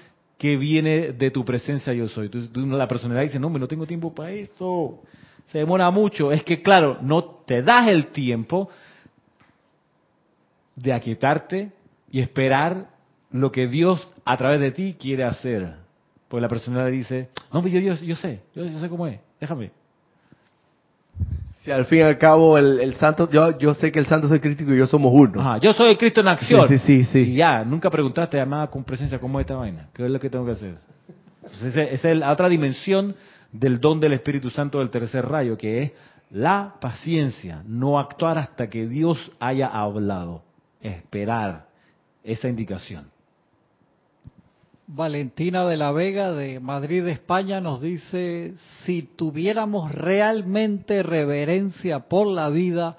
[0.44, 2.28] que viene de tu presencia yo soy.
[2.28, 5.00] Tú- la personalidad dice, no, hombre, no tengo tiempo para eso.
[5.46, 6.30] Se demora mucho.
[6.30, 8.68] Es que, claro, no te das el tiempo
[10.76, 11.72] de aquietarte
[12.10, 12.90] y esperar
[13.30, 15.76] lo que Dios a través de ti quiere hacer.
[16.28, 19.70] Porque la personalidad dice, no, yo, yo, yo sé, yo, yo sé cómo es, déjame.
[21.64, 24.28] Si al fin y al cabo el, el santo, yo, yo sé que el santo
[24.28, 25.40] soy crítico y yo somos uno.
[25.40, 26.68] Ajá, yo soy el Cristo en acción.
[26.68, 27.18] Sí, sí, sí, sí.
[27.30, 29.88] Y ya, nunca preguntaste, llamada con presencia, ¿cómo es esta vaina?
[29.94, 30.76] ¿Qué es lo que tengo que hacer?
[31.42, 33.16] Entonces, esa es la otra dimensión
[33.50, 35.92] del don del Espíritu Santo del tercer rayo, que es
[36.30, 40.42] la paciencia, no actuar hasta que Dios haya hablado,
[40.82, 41.64] esperar
[42.22, 43.06] esa indicación.
[44.86, 52.50] Valentina de la Vega de Madrid, España, nos dice, si tuviéramos realmente reverencia por la
[52.50, 52.98] vida,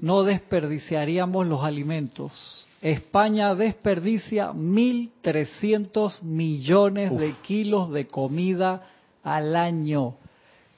[0.00, 2.66] no desperdiciaríamos los alimentos.
[2.80, 8.82] España desperdicia 1.300 millones de kilos de comida
[9.22, 10.16] al año.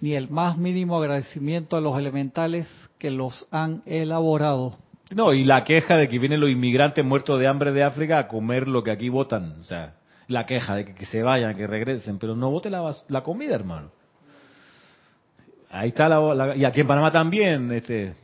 [0.01, 4.79] Ni el más mínimo agradecimiento a los elementales que los han elaborado.
[5.15, 8.29] No, y la queja de que vienen los inmigrantes muertos de hambre de África a
[8.29, 9.61] comer lo que aquí votan.
[9.61, 9.96] O sea,
[10.29, 13.91] la queja de que, se vayan, que regresen, pero no voten la, la comida, hermano.
[15.71, 18.15] Ahí está la, la- y aquí en Panamá también, este,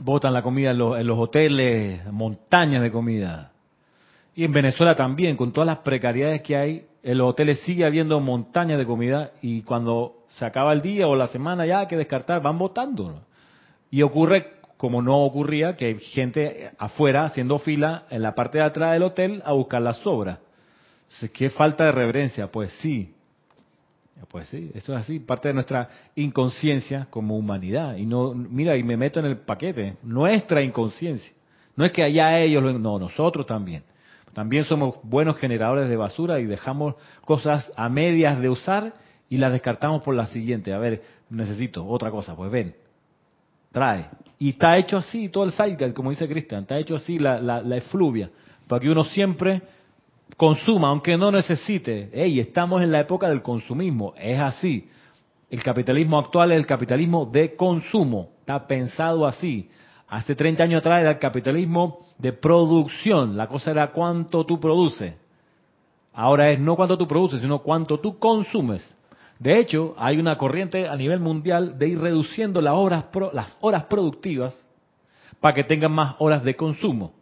[0.00, 3.52] botan la comida en los, en los hoteles, montañas de comida.
[4.34, 8.18] Y en Venezuela también, con todas las precariedades que hay, en los hoteles sigue habiendo
[8.20, 11.96] montañas de comida y cuando se acaba el día o la semana ya hay que
[11.96, 13.10] descartar, van votando.
[13.10, 13.20] ¿no?
[13.90, 18.64] Y ocurre, como no ocurría, que hay gente afuera haciendo fila en la parte de
[18.64, 20.38] atrás del hotel a buscar las sobras.
[21.32, 22.50] ¿Qué falta de reverencia?
[22.50, 23.12] Pues sí.
[24.28, 27.96] Pues sí, eso es así, parte de nuestra inconsciencia como humanidad.
[27.96, 31.32] Y no, mira, y me meto en el paquete, nuestra inconsciencia.
[31.74, 33.82] No es que allá ellos, lo- no, nosotros también.
[34.32, 36.94] También somos buenos generadores de basura y dejamos
[37.24, 38.94] cosas a medias de usar
[39.28, 40.72] y las descartamos por la siguiente.
[40.72, 42.74] A ver, necesito otra cosa, pues ven,
[43.72, 44.06] trae.
[44.38, 47.60] Y está hecho así, todo el cycle, como dice Cristian, está hecho así la, la,
[47.60, 48.30] la efluvia,
[48.68, 49.62] para que uno siempre
[50.36, 52.10] consuma, aunque no necesite.
[52.12, 54.88] Ey, estamos en la época del consumismo, es así.
[55.50, 59.68] El capitalismo actual es el capitalismo de consumo, está pensado así.
[60.08, 65.14] Hace 30 años atrás era el capitalismo de producción, la cosa era cuánto tú produces.
[66.14, 68.82] Ahora es no cuánto tú produces, sino cuánto tú consumes.
[69.38, 73.84] De hecho, hay una corriente a nivel mundial de ir reduciendo las horas, las horas
[73.84, 74.54] productivas
[75.40, 77.12] para que tengan más horas de consumo.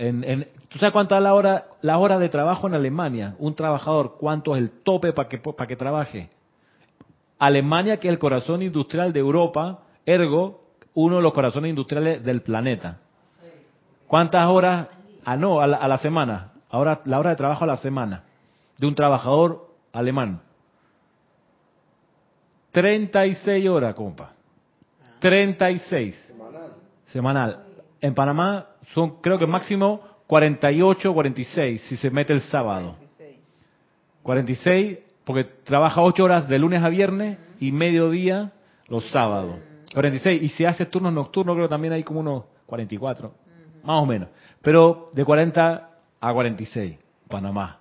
[0.00, 3.34] En, en- ¿Tú sabes cuánta es la hora, la hora de trabajo en Alemania?
[3.38, 6.30] Un trabajador, ¿cuánto es el tope para que, para que trabaje?
[7.38, 10.62] Alemania, que es el corazón industrial de Europa, ergo,
[10.94, 12.96] uno de los corazones industriales del planeta.
[14.06, 14.88] ¿Cuántas horas?
[15.24, 16.52] Ah, no, a la, a la semana.
[16.70, 18.24] Ahora, la hora de trabajo a la semana
[18.78, 20.40] de un trabajador alemán.
[22.72, 24.32] 36 horas, compa.
[25.18, 26.16] 36.
[26.26, 26.72] Semanal.
[27.06, 27.64] Semanal.
[28.00, 32.96] En Panamá son, creo que máximo 48 46 si se mete el sábado.
[34.22, 38.52] 46 porque trabaja 8 horas de lunes a viernes y mediodía
[38.88, 39.56] los sábados.
[39.94, 40.42] 46.
[40.42, 43.32] Y si hace turnos nocturnos, creo que también hay como unos 44.
[43.84, 44.28] Más o menos.
[44.62, 46.98] Pero de 40 a 46,
[47.28, 47.78] Panamá.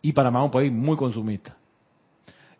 [0.00, 1.56] Y Panamá es un país muy consumista.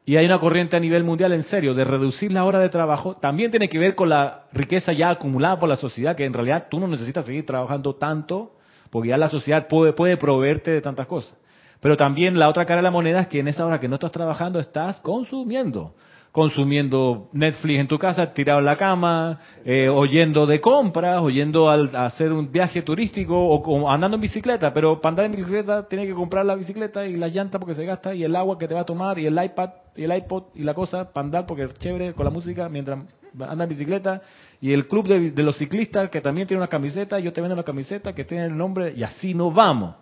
[0.05, 3.15] Y hay una corriente a nivel mundial, en serio, de reducir la hora de trabajo.
[3.15, 6.67] También tiene que ver con la riqueza ya acumulada por la sociedad, que en realidad
[6.69, 8.57] tú no necesitas seguir trabajando tanto,
[8.91, 11.37] porque ya la sociedad puede, puede proveerte de tantas cosas.
[11.81, 13.95] Pero también la otra cara de la moneda es que en esa hora que no
[13.95, 15.95] estás trabajando estás consumiendo.
[16.33, 21.95] Consumiendo Netflix en tu casa, tirado en la cama, eh, oyendo de compras, oyendo al,
[21.95, 24.73] a hacer un viaje turístico o, o andando en bicicleta.
[24.73, 27.85] Pero para andar en bicicleta tienes que comprar la bicicleta y la llanta porque se
[27.85, 30.44] gasta y el agua que te va a tomar y el iPad y el iPod
[30.55, 33.00] y la cosa para andar porque es chévere con la música mientras
[33.40, 34.22] anda en bicicleta
[34.61, 37.62] y el club de, los ciclistas que también tiene una camiseta, yo te vendo una
[37.62, 39.96] camiseta que tiene el nombre y así nos vamos.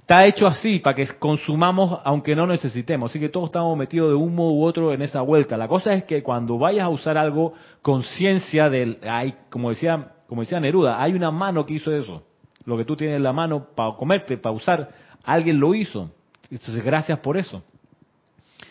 [0.00, 3.10] Está hecho así para que consumamos aunque no necesitemos.
[3.10, 5.56] Así que todos estamos metidos de un modo u otro en esa vuelta.
[5.56, 10.42] La cosa es que cuando vayas a usar algo, conciencia del, hay, como decía, como
[10.42, 12.24] decía Neruda, hay una mano que hizo eso.
[12.64, 14.90] Lo que tú tienes en la mano para comerte, para usar,
[15.24, 16.10] alguien lo hizo.
[16.50, 17.62] Entonces, gracias por eso.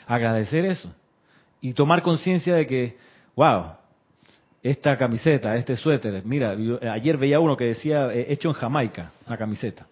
[0.09, 0.93] Agradecer eso.
[1.61, 2.97] Y tomar conciencia de que,
[3.35, 3.73] wow,
[4.61, 9.11] esta camiseta, este suéter, mira, yo, ayer veía uno que decía eh, hecho en Jamaica,
[9.27, 9.87] la camiseta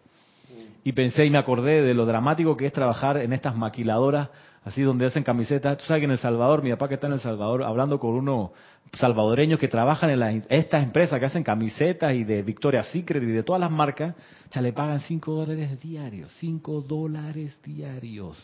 [0.88, 4.30] y pensé y me acordé de lo dramático que es trabajar en estas maquiladoras,
[4.64, 5.80] así donde hacen camisetas.
[5.80, 8.12] Tú sabes que en El Salvador, mi papá que está en El Salvador, hablando con
[8.12, 8.52] unos
[8.94, 13.26] salvadoreños que trabajan en las, estas empresas que hacen camisetas y de Victoria's Secret y
[13.26, 14.16] de todas las marcas,
[14.50, 18.42] ya le pagan 5 dólares diarios, 5 dólares diarios.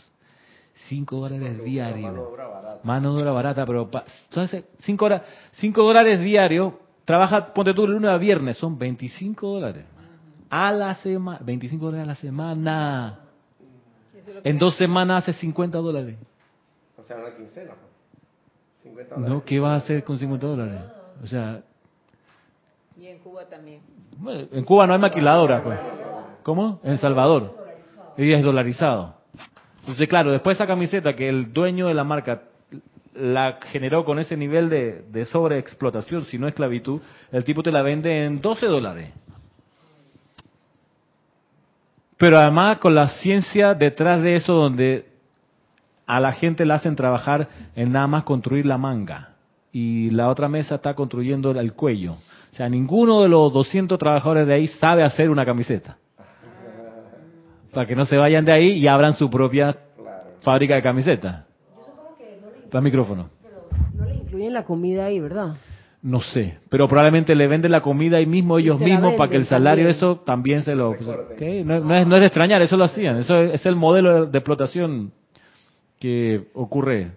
[0.88, 2.12] 5 dólares diarios.
[2.12, 2.80] Mano de obra barata.
[2.84, 5.22] Mano de obra barata, pero pa- entonces 5 horas,
[5.54, 6.74] 5 dólares diarios,
[7.06, 9.86] trabaja, ponte tú de lunes a viernes, son 25 dólares.
[10.50, 13.20] A la semana, 25 dólares a la semana.
[14.44, 16.16] En dos semanas hace 50 dólares.
[16.98, 17.72] O sea, una quincena.
[17.72, 18.84] pues.
[18.84, 19.34] 50 dólares.
[19.36, 20.82] No, ¿qué vas a hacer con 50 dólares?
[21.24, 21.62] O sea,
[23.00, 23.82] Y en Cuba también.
[24.18, 25.80] bueno, en Cuba no hay maquiladora, pues.
[26.44, 26.80] ¿Cómo?
[26.84, 27.58] En Salvador.
[28.18, 29.16] Y es dolarizado.
[29.84, 32.44] Entonces, claro, después esa camiseta que el dueño de la marca
[33.14, 37.82] la generó con ese nivel de, de sobreexplotación, si no esclavitud, el tipo te la
[37.82, 39.10] vende en 12 dólares.
[42.18, 45.06] Pero además con la ciencia detrás de eso donde
[46.06, 49.34] a la gente la hacen trabajar en nada más construir la manga
[49.74, 52.14] y la otra mesa está construyendo el cuello.
[52.14, 55.98] O sea, ninguno de los 200 trabajadores de ahí sabe hacer una camiseta.
[57.74, 60.28] Para que no se vayan de ahí y abran su propia Claro.
[60.42, 61.46] fábrica de camisetas.
[62.70, 63.30] Para el micrófono.
[63.96, 65.56] No le incluyen la comida ahí, ¿verdad?
[66.02, 69.46] No sé, pero probablemente le venden la comida ahí mismo ellos mismos para que el
[69.46, 69.96] salario también.
[69.96, 70.92] eso también se lo...
[70.94, 71.62] Recorten.
[71.62, 71.66] ¿ok?
[71.66, 74.26] No, no es, no es de extrañar, eso lo hacían, eso es, es el modelo
[74.26, 75.14] de explotación
[76.00, 77.12] que ocurre.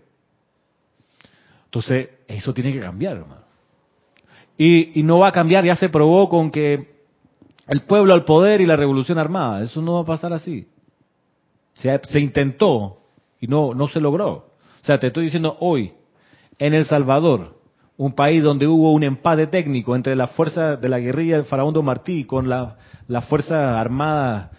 [1.64, 3.42] Entonces, eso tiene que cambiar, hermano.
[4.56, 6.95] Y, y no va a cambiar, ya se probó con que
[7.66, 10.68] el pueblo al poder y la revolución armada, eso no va a pasar así.
[11.74, 12.98] Se, intentó
[13.40, 14.31] y no, no se logró.
[14.31, 15.92] O sea, te estoy diciendo hoy,
[16.59, 17.57] en El Salvador,
[17.96, 21.74] un país donde hubo un empate técnico entre la fuerza de la guerrilla del faraón
[21.74, 22.76] Don Martí con la,
[23.09, 24.50] las fuerzas armadas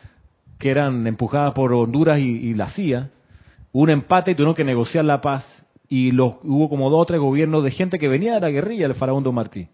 [0.57, 3.11] que eran empujadas por Honduras y, la CIA,
[3.71, 5.45] un empate y tuvieron que negociar la paz
[5.87, 8.87] y los, hubo como dos o tres gobiernos de gente que venía de la guerrilla
[8.87, 9.69] del faraón Don Martí.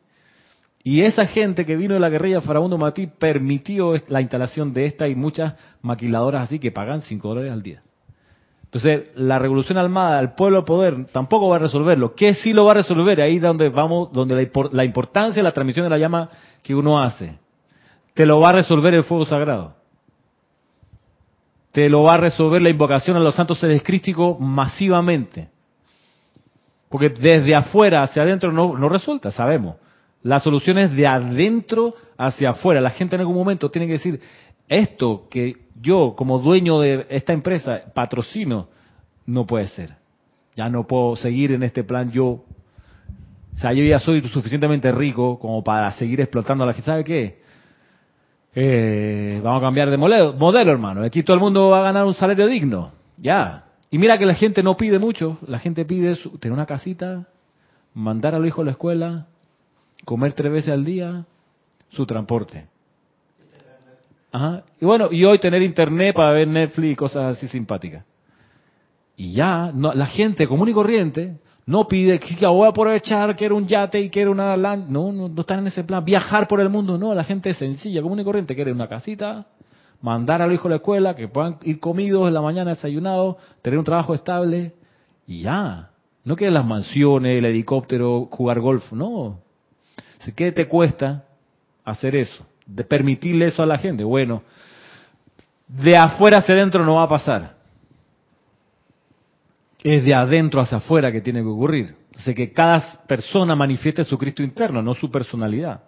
[0.84, 5.08] Y esa gente que vino de la guerrilla Don Martí permitió la instalación de esta
[5.08, 7.82] y muchas maquiladoras así que pagan 5 dólares al día.
[8.66, 12.16] Entonces, la revolución armada, el pueblo al poder, tampoco va a resolverlo.
[12.16, 13.22] ¿Qué sí lo va a resolver?
[13.22, 16.30] Ahí donde vamos, donde la, la importancia de la transmisión de la llama
[16.64, 17.38] que uno hace.
[18.16, 19.76] Te lo va a resolver el fuego sagrado.
[21.72, 25.50] Te lo va a resolver la invocación a los santos seres crísticos masivamente.
[26.90, 29.76] Porque desde afuera hacia adentro no, no resulta, sabemos.
[30.24, 32.82] La solución es de adentro hacia afuera.
[32.82, 34.20] La gente en algún momento tiene que decir,
[34.68, 38.70] esto que yo como dueño de esta empresa patrocino,
[39.26, 39.96] no puede ser.
[40.56, 42.26] Ya no puedo seguir en este plan yo.
[42.26, 46.86] O sea, yo ya soy suficientemente rico como para seguir explotando a la gente.
[46.86, 47.42] ¿Sabe qué?
[48.56, 51.04] Eh, vamos a cambiar de modelo, modelo, hermano.
[51.04, 52.92] Aquí todo el mundo va a ganar un salario digno.
[53.18, 53.66] Ya.
[53.90, 57.28] Y mira que la gente no pide mucho, la gente pide tener una casita,
[57.94, 59.28] mandar a los hijos a la escuela,
[60.06, 61.26] comer tres veces al día,
[61.90, 62.68] su transporte.
[64.32, 64.64] Ajá.
[64.82, 68.04] Y bueno, y hoy tener internet para ver Netflix y cosas así simpáticas.
[69.16, 73.56] Y ya, no, la gente común y corriente no pide que voy a aprovechar, quiero
[73.56, 76.04] un yate y quiero una No, no, no están en ese plan.
[76.04, 77.14] Viajar por el mundo, no.
[77.14, 79.46] La gente sencilla, común y corriente quiere una casita,
[80.02, 83.38] mandar a los hijos a la escuela, que puedan ir comidos en la mañana, desayunados,
[83.62, 84.74] tener un trabajo estable
[85.28, 85.92] y ya.
[86.26, 89.43] No quiere las mansiones, el helicóptero, jugar golf, no.
[90.32, 91.26] ¿Qué te cuesta
[91.84, 92.46] hacer eso?
[92.66, 94.04] De permitirle eso a la gente.
[94.04, 94.44] Bueno,
[95.68, 97.64] de afuera hacia adentro no va a pasar
[99.84, 101.96] es de adentro hacia afuera que tiene que ocurrir.
[102.16, 105.82] O sea, que cada persona manifieste su Cristo interno, no su personalidad.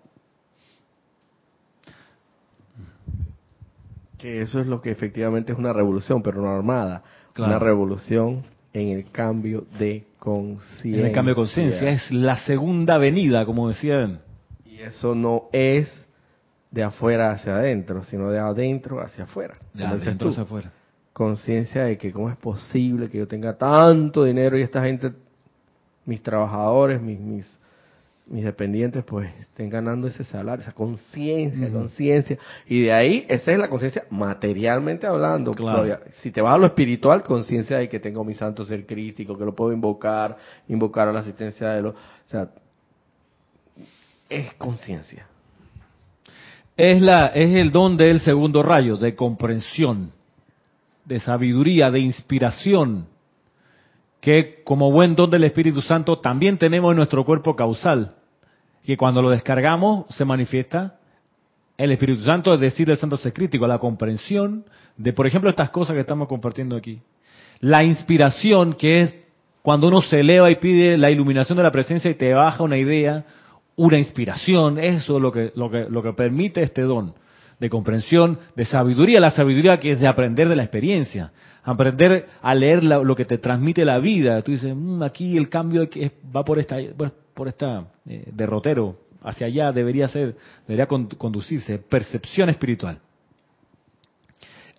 [4.18, 7.04] Que eso es lo que efectivamente es una revolución, pero no armada.
[7.34, 7.52] Claro.
[7.52, 11.00] Una revolución en el cambio de conciencia.
[11.00, 14.20] En el cambio de conciencia es la segunda venida, como decían.
[14.88, 15.92] Eso no es
[16.72, 19.56] de afuera hacia adentro, sino de adentro hacia afuera.
[19.74, 20.72] De adentro hacia afuera.
[21.14, 25.14] Conciencia de que cómo es posible que yo tenga tanto dinero y esta gente,
[26.06, 27.58] mis trabajadores, mis, mis,
[28.28, 32.38] mis dependientes, pues estén ganando ese salario, esa conciencia, conciencia.
[32.68, 35.54] Y de ahí, esa es la conciencia materialmente hablando.
[35.54, 36.00] Claro.
[36.22, 39.46] Si te vas a lo espiritual, conciencia de que tengo mi santo ser crítico, que
[39.46, 40.36] lo puedo invocar,
[40.68, 41.94] invocar a la asistencia de los...
[41.94, 42.50] O sea,
[44.30, 45.28] es conciencia.
[46.78, 50.12] Es, el don del segundo rayo, de comprensión,
[51.06, 53.08] de sabiduría, de inspiración,
[54.20, 58.16] que como buen don del Espíritu Santo también tenemos en nuestro cuerpo causal,
[58.84, 61.00] que cuando lo descargamos se manifiesta
[61.78, 64.66] el Espíritu Santo, es decir, el Santo Ser Crítico, la comprensión
[64.98, 67.02] de, por ejemplo, estas cosas que estamos compartiendo aquí.
[67.60, 69.16] La inspiración, que es
[69.62, 72.78] cuando uno se eleva y pide la iluminación de la presencia y te baja una
[72.78, 73.26] idea,
[73.78, 77.14] una inspiración, eso es lo que, lo que, lo que permite este don
[77.60, 81.32] de comprensión, de sabiduría, la sabiduría que es de aprender de la experiencia,
[81.64, 84.42] aprender a leer lo que te transmite la vida.
[84.42, 85.88] Tú dices, "Mm, aquí el cambio
[86.36, 86.78] va por esta,
[87.34, 90.36] por esta eh, derrotero, hacia allá debería ser,
[90.68, 93.00] debería con- conducirse, percepción espiritual.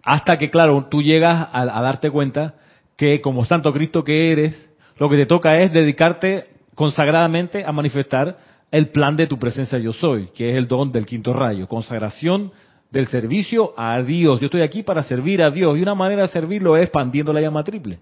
[0.02, 2.54] Hasta que, claro, tú llegas a darte cuenta
[2.96, 8.36] que como Santo Cristo que eres, lo que te toca es dedicarte consagradamente a manifestar
[8.76, 12.52] el plan de tu presencia yo soy, que es el don del quinto rayo, consagración
[12.90, 14.38] del servicio a Dios.
[14.38, 17.40] Yo estoy aquí para servir a Dios y una manera de servirlo es expandiendo la
[17.40, 17.98] llama triple,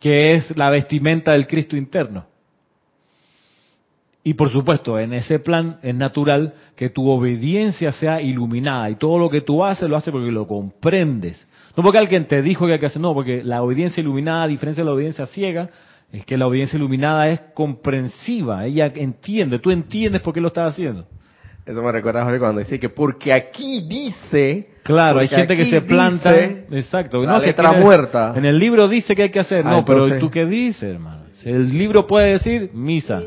[0.00, 2.24] que es la vestimenta del Cristo interno.
[4.24, 9.18] Y por supuesto, en ese plan es natural que tu obediencia sea iluminada y todo
[9.18, 11.46] lo que tú haces lo haces porque lo comprendes.
[11.76, 14.48] No porque alguien te dijo que hay que hacer, no, porque la obediencia iluminada, a
[14.48, 15.68] diferencia de la obediencia ciega,
[16.12, 20.72] es que la obediencia iluminada es comprensiva, ella entiende, tú entiendes por qué lo estás
[20.74, 21.06] haciendo.
[21.64, 24.68] Eso me recuerda, Jorge, cuando dice que porque aquí dice...
[24.82, 26.34] Claro, hay gente que se planta,
[26.70, 28.34] exacto, la no, que tiene- muerta.
[28.36, 31.22] En el libro dice que hay que hacer, Ah, no, pero ¿tú qué dices, hermano?
[31.44, 33.22] El libro puede decir misa.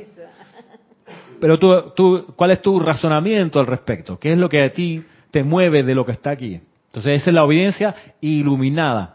[1.39, 4.17] Pero tú, tú, ¿cuál es tu razonamiento al respecto?
[4.19, 6.59] ¿Qué es lo que a ti te mueve de lo que está aquí?
[6.87, 9.14] Entonces, esa es la obediencia iluminada.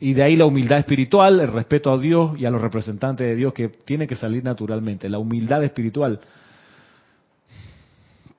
[0.00, 3.34] Y de ahí la humildad espiritual, el respeto a Dios y a los representantes de
[3.34, 5.08] Dios que tiene que salir naturalmente.
[5.08, 6.20] La humildad espiritual.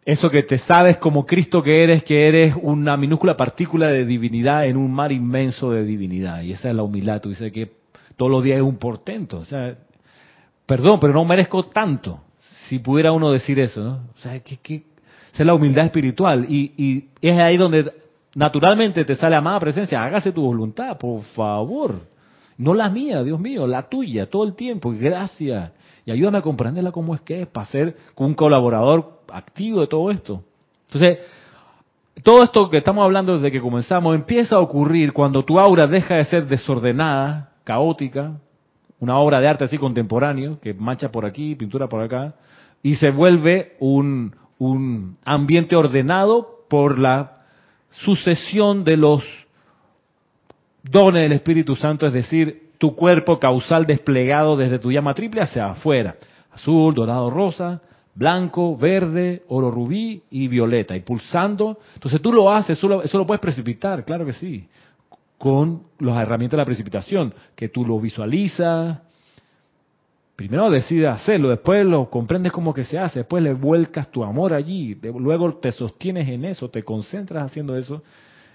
[0.06, 4.66] Eso que te sabes como Cristo que eres, que eres una minúscula partícula de divinidad
[4.66, 6.42] en un mar inmenso de divinidad.
[6.42, 7.22] Y esa es la humildad.
[7.22, 7.70] Tú dices que
[8.16, 9.40] todos los días es un portento.
[9.40, 9.76] O sea,
[10.66, 12.22] perdón, pero no merezco tanto.
[12.68, 13.92] Si pudiera uno decir eso, ¿no?
[14.16, 14.56] O sea, que,
[15.34, 16.46] esa es la humildad espiritual.
[16.50, 17.92] Y, y es ahí donde
[18.36, 20.04] naturalmente te sale amada presencia.
[20.04, 21.96] Hágase tu voluntad, por favor.
[22.58, 24.92] No la mía, Dios mío, la tuya, todo el tiempo.
[24.92, 25.72] Gracias.
[26.06, 30.12] Y ayúdame a comprenderla como es que es, para ser un colaborador activo de todo
[30.12, 30.44] esto.
[30.88, 31.20] Entonces,
[32.24, 36.16] todo esto que estamos hablando desde que comenzamos empieza a ocurrir cuando tu aura deja
[36.16, 38.34] de ser desordenada, caótica,
[39.00, 42.36] una obra de arte así contemporáneo, que mancha por aquí, pintura por acá,
[42.84, 47.39] y se vuelve un, un ambiente ordenado por la
[47.92, 49.24] sucesión de los
[50.84, 55.68] dones del Espíritu Santo, es decir, tu cuerpo causal desplegado desde tu llama triple hacia
[55.68, 56.16] afuera.
[56.52, 57.82] Azul, dorado, rosa,
[58.16, 60.96] blanco, verde, oro rubí y violeta.
[60.96, 61.78] Y pulsando.
[61.94, 64.68] Entonces tú lo haces, eso lo, lo puedes precipitar, claro que sí.
[65.38, 69.00] Con las herramientas de la precipitación, que tú lo visualizas.
[70.40, 74.54] Primero decides hacerlo, después lo comprendes como que se hace, después le vuelcas tu amor
[74.54, 78.04] allí, luego te sostienes en eso, te concentras haciendo eso,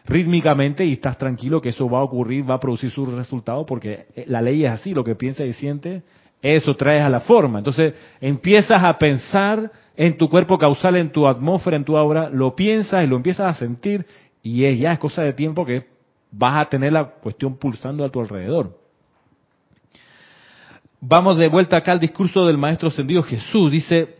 [0.07, 4.07] rítmicamente y estás tranquilo que eso va a ocurrir, va a producir su resultado porque
[4.16, 6.03] eh, la ley es así, lo que piensa y siente,
[6.41, 7.59] eso traes a la forma.
[7.59, 12.57] Entonces empiezas a pensar en tu cuerpo causal, en tu atmósfera, en tu aura, lo
[12.57, 14.07] piensas y lo empiezas a sentir
[14.43, 15.85] y es, ya es cosa de tiempo que
[16.30, 18.84] vas a tener la cuestión pulsando a tu alrededor.
[21.07, 23.71] Vamos de vuelta acá al discurso del Maestro Ascendido Jesús.
[23.71, 24.15] Dice,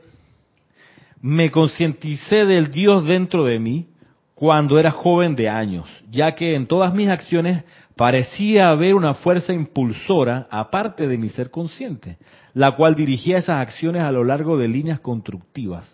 [1.22, 3.89] me concienticé del Dios dentro de mí
[4.35, 7.64] cuando era joven de años, ya que en todas mis acciones
[7.97, 12.18] parecía haber una fuerza impulsora aparte de mi ser consciente,
[12.53, 15.91] la cual dirigía esas acciones a lo largo de líneas constructivas.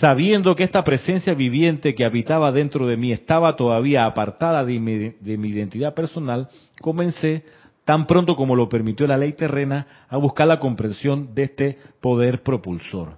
[0.00, 5.10] Sabiendo que esta presencia viviente que habitaba dentro de mí estaba todavía apartada de mi,
[5.10, 6.48] de mi identidad personal,
[6.80, 7.44] comencé,
[7.86, 12.42] tan pronto como lo permitió la ley terrena, a buscar la comprensión de este poder
[12.42, 13.16] propulsor.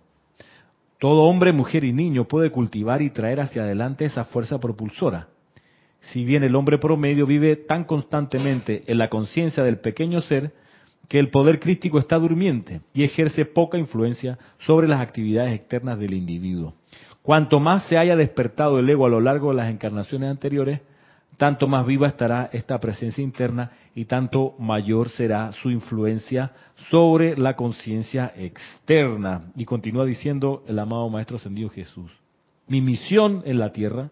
[0.98, 5.28] Todo hombre, mujer y niño puede cultivar y traer hacia adelante esa fuerza propulsora.
[6.00, 10.52] Si bien el hombre promedio vive tan constantemente en la conciencia del pequeño ser,
[11.08, 16.12] que el poder crístico está durmiente y ejerce poca influencia sobre las actividades externas del
[16.12, 16.74] individuo.
[17.22, 20.82] Cuanto más se haya despertado el ego a lo largo de las encarnaciones anteriores,
[21.38, 26.50] tanto más viva estará esta presencia interna y tanto mayor será su influencia
[26.90, 29.52] sobre la conciencia externa.
[29.56, 32.10] Y continúa diciendo el amado Maestro Ascendido Jesús.
[32.66, 34.10] Mi misión en la tierra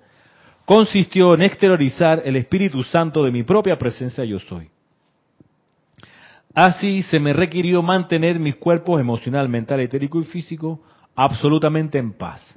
[0.65, 4.71] consistió en exteriorizar el Espíritu Santo de mi propia presencia yo soy.
[6.55, 10.81] Así se me requirió mantener mis cuerpos emocional, mental, etérico y físico
[11.17, 12.57] absolutamente en paz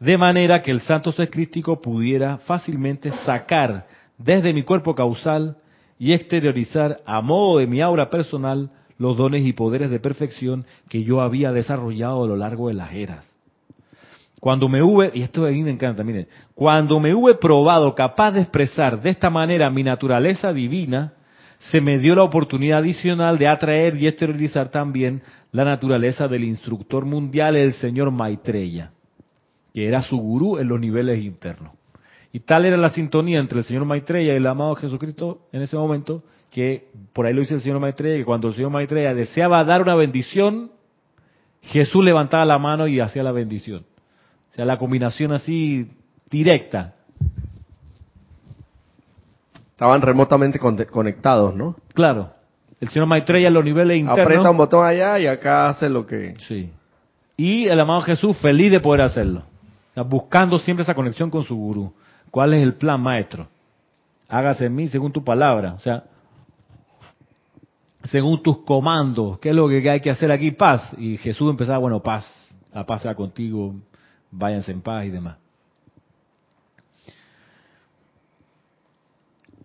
[0.00, 3.86] de manera que el santo ser crístico pudiera fácilmente sacar
[4.18, 5.56] desde mi cuerpo causal
[5.98, 11.02] y exteriorizar a modo de mi aura personal los dones y poderes de perfección que
[11.04, 13.24] yo había desarrollado a lo largo de las eras.
[14.40, 18.32] Cuando me hube, y esto a mí me encanta, miren, cuando me hube probado capaz
[18.32, 21.14] de expresar de esta manera mi naturaleza divina,
[21.58, 27.06] se me dio la oportunidad adicional de atraer y exteriorizar también la naturaleza del instructor
[27.06, 28.90] mundial, el señor Maitreya
[29.74, 31.72] que era su gurú en los niveles internos.
[32.32, 35.76] Y tal era la sintonía entre el señor Maitreya y el amado Jesucristo en ese
[35.76, 39.64] momento, que por ahí lo dice el señor Maitreya, que cuando el señor Maitreya deseaba
[39.64, 40.70] dar una bendición,
[41.60, 43.84] Jesús levantaba la mano y hacía la bendición.
[44.52, 45.90] O sea, la combinación así
[46.30, 46.94] directa.
[49.72, 51.76] Estaban remotamente conectados, ¿no?
[51.94, 52.32] Claro.
[52.80, 54.24] El señor Maitreya en los niveles internos.
[54.24, 56.36] Aprieta un botón allá y acá hace lo que...
[56.46, 56.70] Sí.
[57.36, 59.53] Y el amado Jesús feliz de poder hacerlo
[60.02, 61.92] buscando siempre esa conexión con su gurú.
[62.30, 63.46] ¿Cuál es el plan, maestro?
[64.28, 66.04] Hágase en mí según tu palabra, o sea,
[68.04, 69.38] según tus comandos.
[69.38, 70.50] ¿Qué es lo que hay que hacer aquí?
[70.50, 70.94] Paz.
[70.98, 72.26] Y Jesús empezaba, bueno, paz,
[72.72, 73.74] la paz sea contigo,
[74.30, 75.36] váyanse en paz y demás.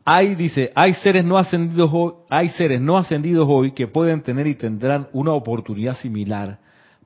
[0.05, 4.47] Hay, dice, hay seres no ascendidos hoy, hay seres no ascendidos hoy que pueden tener
[4.47, 6.57] y tendrán una oportunidad similar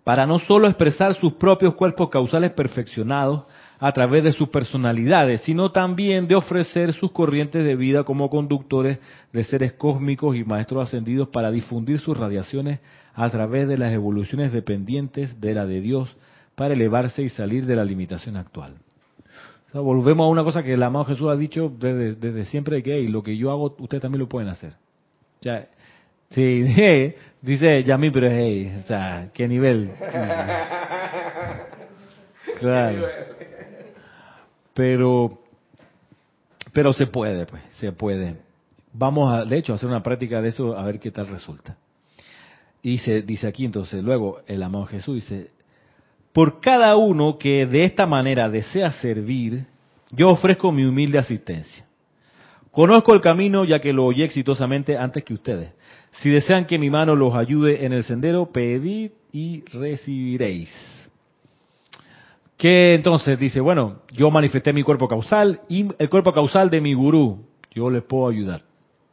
[0.04, 3.44] para no solo expresar sus propios cuerpos causales perfeccionados
[3.80, 9.00] a través de sus personalidades, sino también de ofrecer sus corrientes de vida como conductores
[9.32, 12.80] de seres cósmicos y maestros ascendidos para difundir sus radiaciones
[13.14, 16.16] a través de las evoluciones dependientes de la de Dios
[16.56, 18.76] para elevarse y salir de la limitación actual.
[19.74, 23.36] volvemos a una cosa que el amado Jesús ha dicho desde, siempre, que lo que
[23.38, 24.74] yo hago, ustedes también lo pueden hacer.
[25.42, 25.68] Ya,
[26.34, 26.64] Sí,
[27.42, 29.92] dice Yami, pero hey, o sea, ¿qué nivel?
[32.60, 33.08] Claro.
[34.74, 35.42] Pero,
[36.72, 38.38] pero se puede, pues, se puede.
[38.94, 41.78] Vamos a, de hecho, a hacer una práctica de eso a ver qué tal resulta.
[42.82, 45.52] Y se dice aquí entonces, luego el amado Jesús dice,
[46.32, 49.66] por cada uno que de esta manera desea servir,
[50.12, 51.86] yo ofrezco mi humilde asistencia.
[52.72, 55.74] Conozco el camino ya que lo oí exitosamente antes que ustedes.
[56.20, 60.70] Si desean que mi mano los ayude en el sendero, pedid y recibiréis.
[62.58, 66.94] Que entonces dice, bueno, yo manifesté mi cuerpo causal y el cuerpo causal de mi
[66.94, 68.62] gurú, yo les puedo ayudar.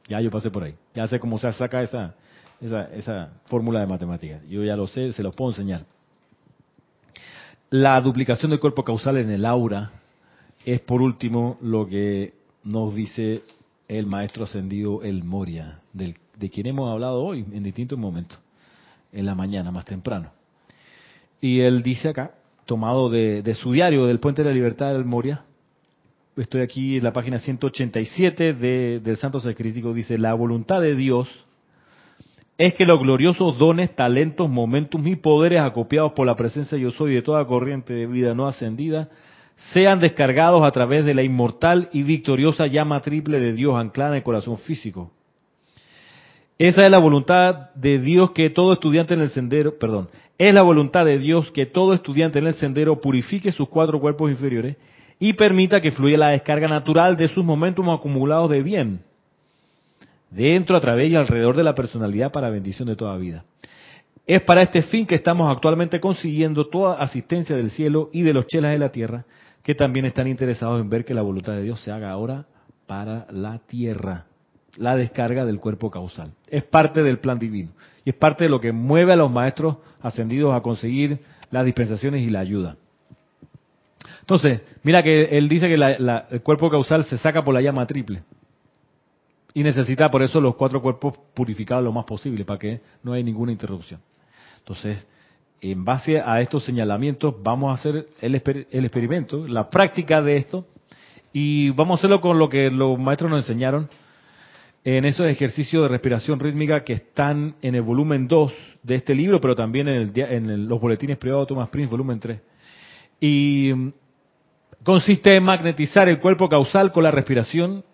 [0.08, 0.74] Ya yo pasé por ahí.
[0.94, 2.14] Ya sé cómo se saca esa,
[2.60, 4.42] esa, esa fórmula de matemáticas.
[4.48, 5.86] Yo ya lo sé, se los puedo enseñar.
[7.70, 9.92] La duplicación del cuerpo causal en el aura
[10.64, 12.34] es por último lo que
[12.64, 13.42] nos dice
[13.88, 18.38] el maestro ascendido El Moria, del de quien hemos hablado hoy en distintos momentos,
[19.12, 20.32] en la mañana más temprano.
[21.40, 22.32] Y él dice acá,
[22.66, 25.44] tomado de, su diario del Puente de la Libertad del Moria,
[26.36, 31.28] estoy aquí en la página 187 de, del Santo Secrítico, dice, la voluntad de Dios
[32.56, 37.14] es que los gloriosos dones, talentos, momentos y poderes acopiados por la presencia yo soy
[37.14, 39.08] de toda corriente de vida no ascendida
[39.72, 44.16] sean descargados a través de la inmortal y victoriosa llama triple de Dios anclada en
[44.16, 45.12] el corazón físico.
[46.60, 50.60] Esa es la voluntad de Dios que todo estudiante en el sendero, perdón, es la
[50.60, 54.76] voluntad de Dios que todo estudiante en el sendero purifique sus cuatro cuerpos inferiores
[55.18, 59.00] y permita que fluya la descarga natural de sus momentos acumulados de bien,
[60.28, 63.46] dentro, a través y alrededor de la personalidad para bendición de toda vida.
[64.26, 68.46] Es para este fin que estamos actualmente consiguiendo toda asistencia del cielo y de los
[68.46, 69.24] chelas de la tierra,
[69.62, 72.44] que también están interesados en ver que la voluntad de Dios se haga ahora
[72.86, 74.26] para la tierra,
[74.80, 76.32] la descarga del cuerpo causal.
[76.48, 77.70] Es parte del plan divino
[78.04, 81.20] y es parte de lo que mueve a los maestros ascendidos a conseguir
[81.50, 82.76] las dispensaciones y la ayuda.
[84.20, 88.22] Entonces, mira que él dice que el cuerpo causal se saca por la llama triple.
[89.52, 93.24] Y necesita por eso los cuatro cuerpos purificados lo más posible, para que no haya
[93.24, 94.00] ninguna interrupción.
[94.60, 95.06] Entonces,
[95.60, 100.66] en base a estos señalamientos, vamos a hacer el, experimento, la práctica de esto,
[101.32, 103.88] y vamos a hacerlo con lo que los maestros nos enseñaron
[104.84, 108.52] en esos ejercicios de respiración rítmica que están en el volumen 2
[108.82, 112.40] de este libro, pero también en, en los boletines privados de Thomas Prince, volumen 3.
[113.20, 113.92] Y mm,
[114.82, 117.84] consiste en magnetizar el cuerpo causal con la respiración,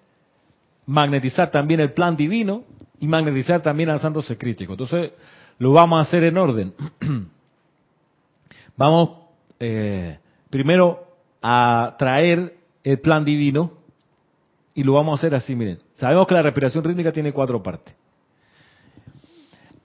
[0.87, 2.63] magnetizar también el plan divino
[3.01, 4.73] y magnetizar también al santo secrítico.
[4.75, 5.13] Entonces,
[5.59, 6.73] lo vamos a hacer en orden.
[8.77, 9.11] vamos
[9.59, 10.19] eh,
[10.51, 11.07] primero
[11.43, 13.73] a traer el plan divino
[14.75, 15.86] y lo vamos a hacer así, miren.
[15.97, 17.95] Sabemos que la respiración rítmica tiene cuatro partes.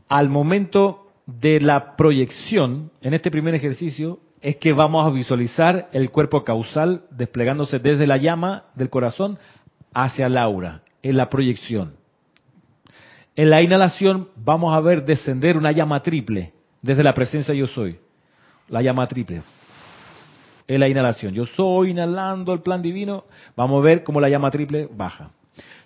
[0.09, 6.09] Al momento de la proyección, en este primer ejercicio, es que vamos a visualizar el
[6.09, 9.39] cuerpo causal desplegándose desde la llama del corazón
[9.93, 11.95] hacia el aura, en la proyección.
[13.36, 17.99] En la inhalación vamos a ver descender una llama triple desde la presencia yo soy.
[18.68, 19.43] La llama triple.
[20.68, 21.34] En la inhalación.
[21.34, 23.26] Yo soy inhalando el plan divino.
[23.55, 25.32] Vamos a ver cómo la llama triple baja.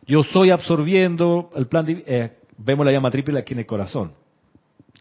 [0.08, 1.86] Yo soy absorbiendo el plan.
[1.88, 4.14] Eh, vemos la llama triple aquí en el corazón.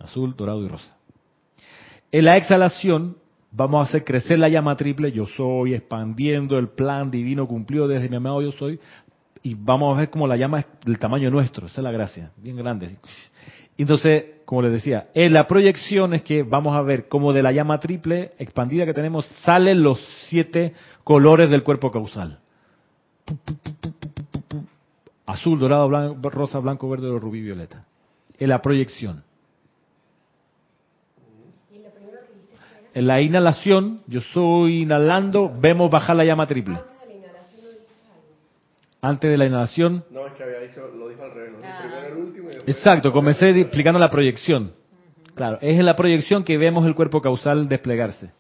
[0.01, 0.97] Azul, dorado y rosa.
[2.11, 3.17] En la exhalación
[3.51, 5.13] vamos a hacer crecer la llama triple.
[5.13, 8.81] Yo soy expandiendo el plan divino cumplido desde mi amado yo soy
[9.45, 12.33] y vamos a ver cómo la llama es del tamaño nuestro, esa es la gracia,
[12.39, 12.97] bien grande.
[13.77, 17.53] Entonces, como les decía, en la proyección es que vamos a ver cómo de la
[17.53, 20.73] llama triple expandida que tenemos salen los siete
[21.05, 22.39] colores del cuerpo causal.
[25.35, 27.85] Azul, dorado, blanco, rosa, blanco, verde, rubí, violeta.
[28.39, 29.25] En la proyección.
[32.93, 36.79] En la inhalación, yo soy inhalando, vemos bajar la llama triple
[39.05, 40.05] antes de la inhalación.
[40.11, 41.79] No, es que había dicho, lo dijo al revés, ah.
[41.83, 44.73] primero el último y Exacto, comencé explicando la proyección.
[45.35, 48.31] Claro, es en la proyección que vemos el cuerpo causal desplegarse.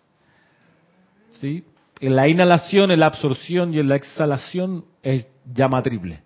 [1.32, 1.64] ¿Sí?
[2.00, 6.23] En la inhalación, en la absorción y en la exhalación es llama triple.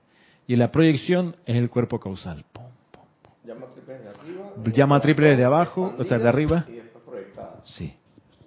[0.49, 2.45] Y la proyección es el cuerpo causal.
[3.45, 4.73] Llama triple desde arriba.
[4.75, 6.65] Llama triple desde abajo, o sea, de arriba.
[6.69, 7.61] Y después proyectada.
[7.65, 7.95] Sí.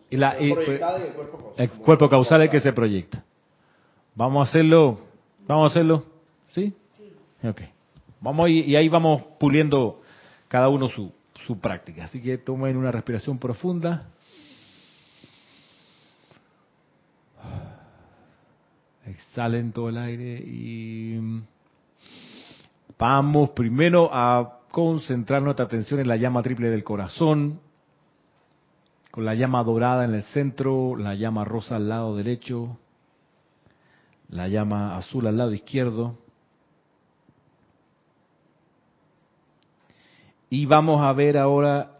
[0.09, 0.79] Y la, y, pues, el
[1.13, 1.53] cuerpo causal.
[1.57, 3.23] El cuerpo causal es el que se proyecta.
[4.15, 5.11] Vamos a hacerlo
[5.47, 6.05] ¿Vamos a hacerlo?
[6.49, 6.73] ¿Sí?
[6.97, 7.47] Sí.
[7.47, 7.61] Ok.
[8.19, 10.01] Vamos y, y ahí vamos puliendo
[10.47, 11.11] cada uno su,
[11.45, 12.05] su práctica.
[12.05, 14.07] Así que tomen una respiración profunda.
[19.05, 21.19] Exhalen todo el aire y
[23.01, 27.59] vamos primero a concentrar nuestra atención en la llama triple del corazón,
[29.09, 32.77] con la llama dorada en el centro, la llama rosa al lado derecho,
[34.29, 36.15] la llama azul al lado izquierdo.
[40.51, 41.95] Y vamos a ver ahora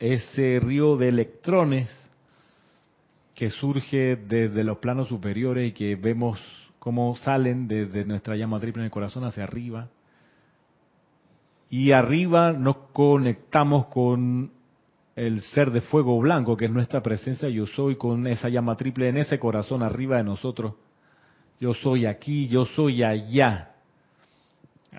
[0.00, 1.88] ese río de electrones
[3.36, 6.40] que surge desde los planos superiores y que vemos
[6.80, 9.88] cómo salen desde nuestra llama triple en el corazón hacia arriba.
[11.74, 14.52] Y arriba nos conectamos con
[15.16, 19.08] el ser de fuego blanco, que es nuestra presencia, yo soy con esa llama triple
[19.08, 20.74] en ese corazón arriba de nosotros
[21.60, 23.72] yo soy aquí, yo soy allá.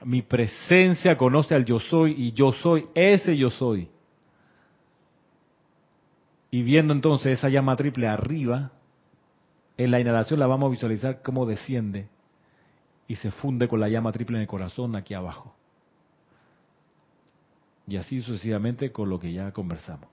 [0.03, 3.87] Mi presencia conoce al yo soy y yo soy ese yo soy.
[6.51, 8.71] Y viendo entonces esa llama triple arriba,
[9.77, 12.09] en la inhalación la vamos a visualizar cómo desciende
[13.07, 15.54] y se funde con la llama triple en el corazón aquí abajo.
[17.87, 20.09] Y así sucesivamente con lo que ya conversamos.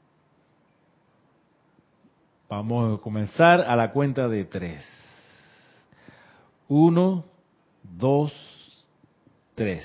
[2.49, 4.85] Vamos a comenzar a la cuenta de tres.
[6.69, 7.25] Uno,
[7.83, 8.33] dos,
[9.55, 9.85] tres.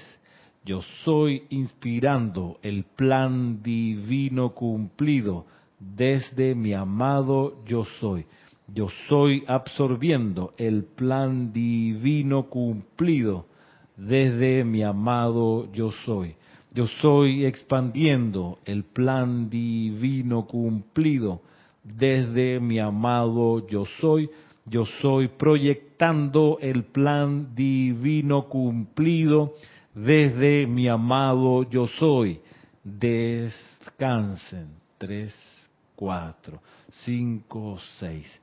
[0.66, 5.46] Yo soy inspirando el plan divino cumplido
[5.80, 8.26] desde mi amado yo soy.
[8.68, 13.46] Yo soy absorbiendo el plan divino cumplido
[13.96, 16.36] desde mi amado yo soy.
[16.78, 21.42] Yo soy expandiendo el plan divino cumplido
[21.84, 24.30] desde mi amado yo soy.
[24.64, 29.56] Yo soy proyectando el plan divino cumplido
[29.96, 32.42] desde mi amado yo soy.
[32.84, 34.70] Descansen.
[35.00, 35.34] Tres,
[35.96, 36.62] cuatro,
[36.92, 38.40] cinco, seis.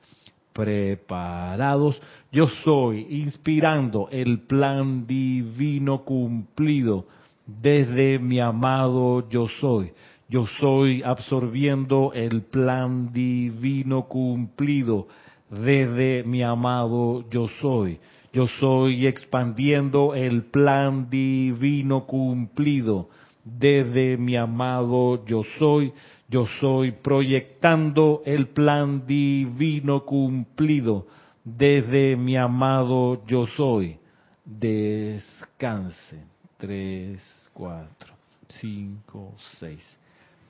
[0.51, 2.01] Preparados.
[2.33, 7.07] Yo soy inspirando el plan divino cumplido
[7.45, 9.91] desde mi amado yo soy.
[10.27, 15.07] Yo soy absorbiendo el plan divino cumplido
[15.49, 17.99] desde mi amado yo soy.
[18.33, 23.09] Yo soy expandiendo el plan divino cumplido
[23.43, 25.93] desde mi amado yo soy.
[26.27, 31.05] Yo soy proyectando el plan divino cumplido
[31.43, 33.99] desde mi amado yo soy.
[34.43, 36.34] Descansen.
[36.65, 37.21] Tres,
[37.53, 38.15] cuatro,
[38.47, 39.85] cinco, seis.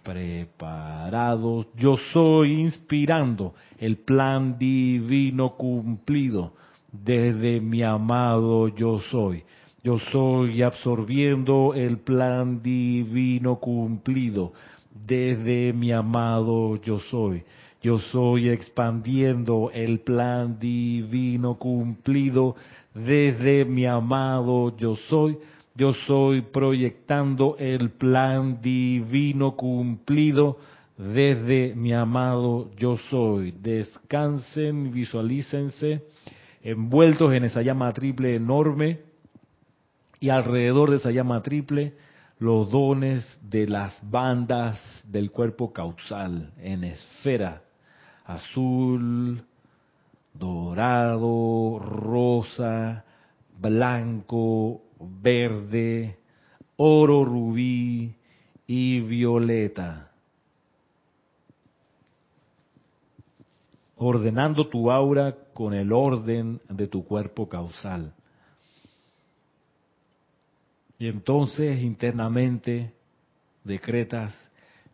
[0.02, 1.68] Preparados.
[1.76, 6.54] Yo soy inspirando el plan divino cumplido
[6.90, 9.44] desde mi amado yo soy.
[9.84, 14.54] Yo soy absorbiendo el plan divino cumplido
[14.94, 17.44] desde mi amado yo soy.
[17.82, 22.56] Yo soy expandiendo el plan divino cumplido
[22.94, 25.38] desde mi amado yo soy.
[25.76, 30.58] Yo soy proyectando el plan divino cumplido
[30.98, 33.52] desde mi amado yo soy.
[33.52, 36.06] Descansen, visualícense
[36.64, 39.02] envueltos en esa llama triple enorme
[40.20, 41.94] y alrededor de esa llama triple
[42.40, 47.62] los dones de las bandas del cuerpo causal en esfera
[48.26, 49.44] azul,
[50.34, 53.06] dorado, rosa,
[53.60, 56.18] blanco, verde,
[56.78, 58.16] oro rubí
[58.68, 60.12] y violeta.
[63.98, 68.14] Ordenando tu aura con el orden de tu cuerpo causal.
[70.98, 72.94] Y entonces internamente
[73.64, 74.34] decretas,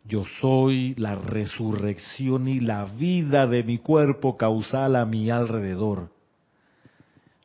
[0.04, 6.10] yo soy la resurrección y la vida de mi cuerpo causal a mi alrededor.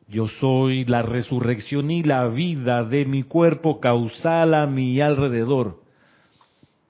[0.07, 5.81] Yo soy la resurrección y la vida de mi cuerpo causal a mi alrededor.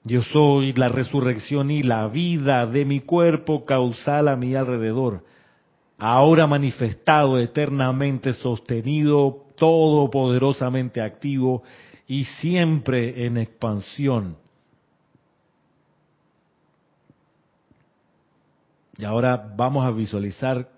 [0.04, 5.24] Yo soy la resurrección y la vida de mi cuerpo causal a mi alrededor.
[5.98, 11.64] Ahora manifestado, eternamente sostenido, todopoderosamente activo
[12.06, 14.36] y siempre en expansión.
[18.96, 20.77] Y ahora vamos a visualizar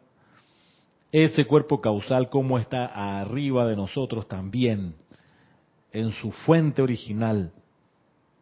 [1.12, 2.86] ese cuerpo causal como está
[3.20, 4.94] arriba de nosotros también,
[5.92, 7.52] en su fuente original.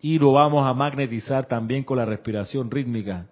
[0.01, 3.27] Y lo vamos a magnetizar también con la respiración rítmica,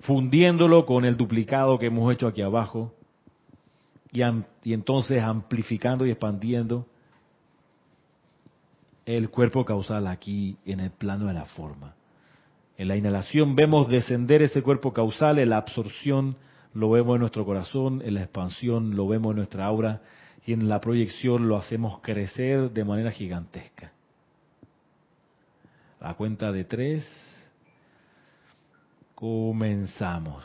[0.00, 2.92] fundiéndolo con el duplicado que hemos hecho aquí abajo,
[4.12, 6.86] y, entonces amplificando y expandiendo
[9.04, 11.94] el cuerpo causal aquí en el plano de la forma.
[12.76, 16.36] En la inhalación vemos descender ese cuerpo causal, en la absorción
[16.78, 20.00] lo vemos en nuestro corazón, en la expansión lo vemos en nuestra aura
[20.46, 23.92] y en la proyección lo hacemos crecer de manera gigantesca.
[26.00, 27.04] A cuenta de tres,
[29.16, 30.44] comenzamos.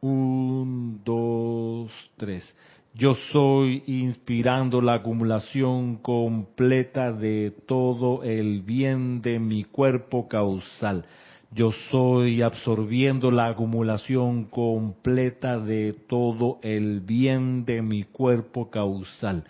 [0.00, 2.54] Un, dos, tres.
[2.94, 11.04] Yo soy inspirando la acumulación completa de todo el bien de mi cuerpo causal.
[11.52, 19.44] Yo soy absorbiendo la acumulación completa de todo el bien de mi cuerpo causal.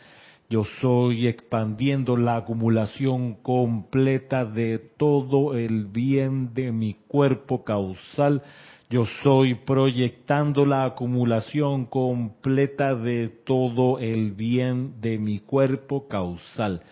[0.48, 8.42] Yo soy expandiendo la acumulación completa de todo el bien de mi cuerpo causal.
[8.88, 16.82] Yo soy proyectando la acumulación completa de todo el bien de mi cuerpo causal.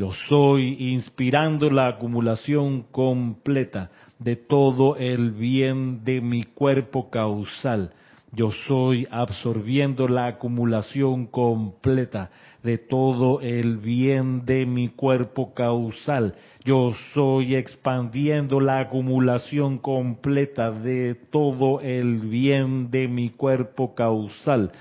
[0.00, 7.90] Yo soy inspirando la acumulación completa de todo el bien de mi cuerpo causal.
[8.32, 12.30] Yo soy absorbiendo la acumulación completa
[12.62, 16.34] de todo el bien de mi cuerpo causal.
[16.64, 24.72] Yo soy expandiendo la acumulación completa de todo el bien de mi cuerpo causal.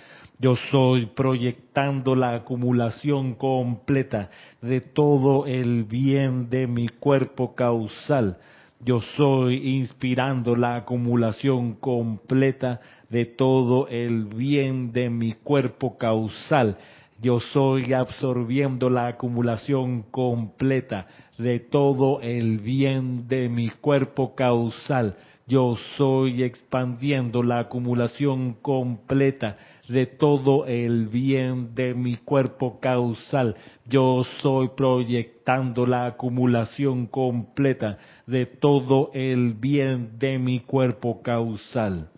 [0.42, 4.30] Yo soy proyectando la acumulación completa
[4.62, 8.38] de todo el bien de mi cuerpo causal.
[8.80, 12.80] Yo soy inspirando la acumulación completa
[13.10, 16.78] de todo el bien de mi cuerpo causal.
[17.22, 25.18] Yo soy absorbiendo la acumulación completa de todo el bien de mi cuerpo causal.
[25.46, 29.58] Yo soy expandiendo la acumulación completa
[29.90, 33.56] de todo el bien de mi cuerpo causal.
[33.86, 42.10] Yo soy proyectando la acumulación completa de todo el bien de mi cuerpo causal.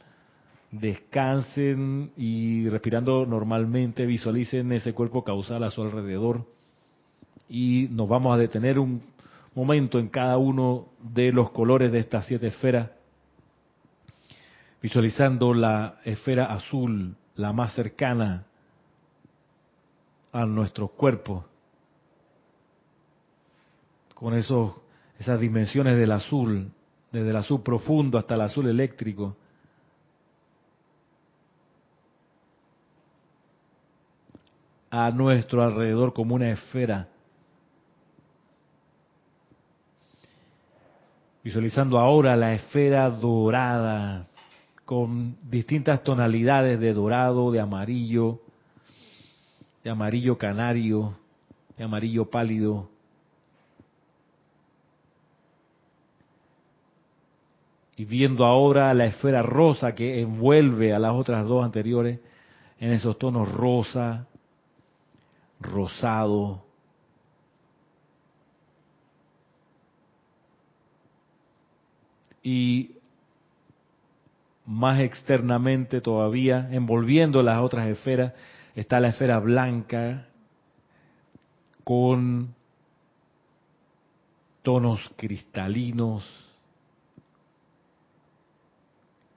[0.69, 6.45] Descansen y respirando normalmente, visualicen ese cuerpo causal a su alrededor
[7.49, 9.01] y nos vamos a detener un
[9.53, 12.89] momento en cada uno de los colores de estas siete esferas,
[14.81, 18.45] visualizando la esfera azul, la más cercana
[20.31, 21.45] a nuestro cuerpo,
[24.15, 24.73] con esos,
[25.19, 26.71] esas dimensiones del azul,
[27.11, 29.35] desde el azul profundo hasta el azul eléctrico.
[34.93, 37.07] a nuestro alrededor como una esfera.
[41.41, 44.27] Visualizando ahora la esfera dorada
[44.91, 48.41] con distintas tonalidades de dorado, de amarillo,
[49.85, 51.17] de amarillo canario,
[51.77, 52.89] de amarillo pálido.
[57.95, 62.19] Y viendo ahora la esfera rosa que envuelve a las otras dos anteriores
[62.77, 64.27] en esos tonos rosa,
[65.61, 66.65] rosado,
[72.43, 72.97] y
[74.65, 78.33] más externamente todavía, envolviendo las otras esferas,
[78.75, 80.27] está la esfera blanca
[81.83, 82.53] con
[84.61, 86.23] tonos cristalinos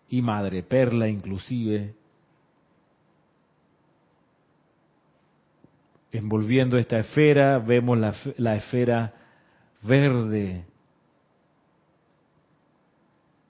[0.08, 1.94] y madre perla inclusive,
[6.12, 9.12] envolviendo esta esfera, vemos la, la esfera
[9.82, 10.64] verde,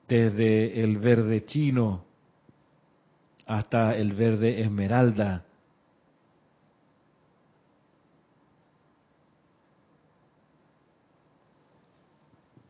[0.09, 2.05] desde el verde chino
[3.47, 5.45] hasta el verde esmeralda.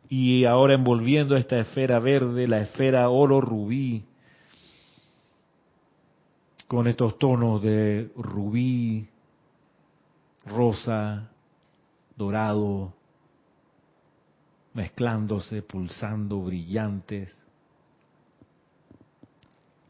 [0.09, 4.05] Y ahora envolviendo esta esfera verde, la esfera oro rubí,
[6.69, 9.09] con estos tonos de rubí,
[10.47, 11.31] rosa,
[12.17, 12.93] dorado,
[14.75, 17.35] mezclándose, pulsando, brillantes,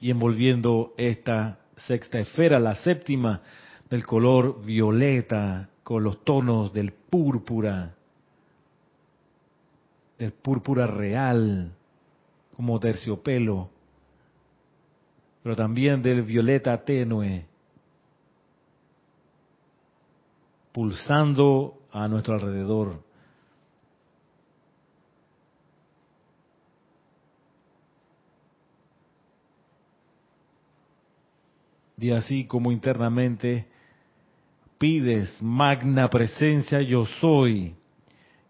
[0.01, 3.41] y envolviendo esta sexta esfera, la séptima,
[3.89, 7.95] del color violeta, con los tonos del púrpura,
[10.19, 11.73] del púrpura real,
[12.57, 13.71] como terciopelo,
[15.43, 17.47] pero también del violeta tenue,
[20.73, 23.04] pulsando a nuestro alrededor.
[31.99, 33.67] Y así como internamente
[34.79, 37.75] pides, magna presencia yo soy,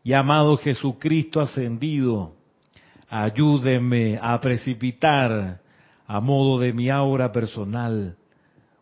[0.02, 2.32] llamado Jesucristo ascendido,
[3.08, 5.60] ayúdeme a precipitar
[6.06, 8.16] a modo de mi aura personal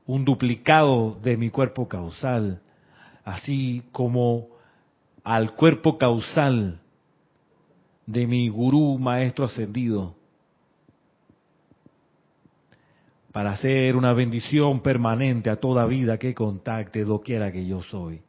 [0.07, 2.61] un duplicado de mi cuerpo causal,
[3.25, 4.49] así como
[5.25, 6.81] al cuerpo causal
[8.07, 10.17] de mi gurú maestro ascendido
[13.33, 18.21] para hacer una bendición permanente a toda vida que contacte doquiera que yo soy.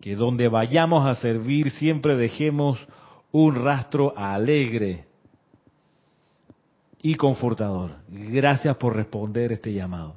[0.00, 2.86] Que donde vayamos a servir siempre dejemos
[3.30, 5.04] un rastro alegre
[7.02, 7.96] y confortador.
[8.08, 10.14] Gracias por responder este llamado.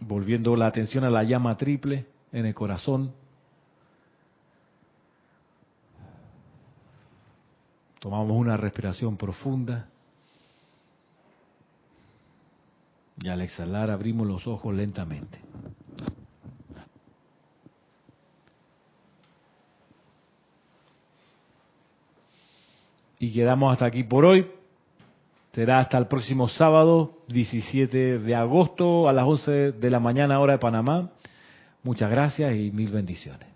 [0.00, 3.12] Volviendo la atención a la llama triple en el corazón.
[8.06, 9.88] Tomamos una respiración profunda.
[13.20, 15.40] Y al exhalar abrimos los ojos lentamente.
[23.18, 24.52] Y quedamos hasta aquí por hoy.
[25.50, 30.52] Será hasta el próximo sábado, 17 de agosto, a las 11 de la mañana hora
[30.52, 31.10] de Panamá.
[31.82, 33.55] Muchas gracias y mil bendiciones.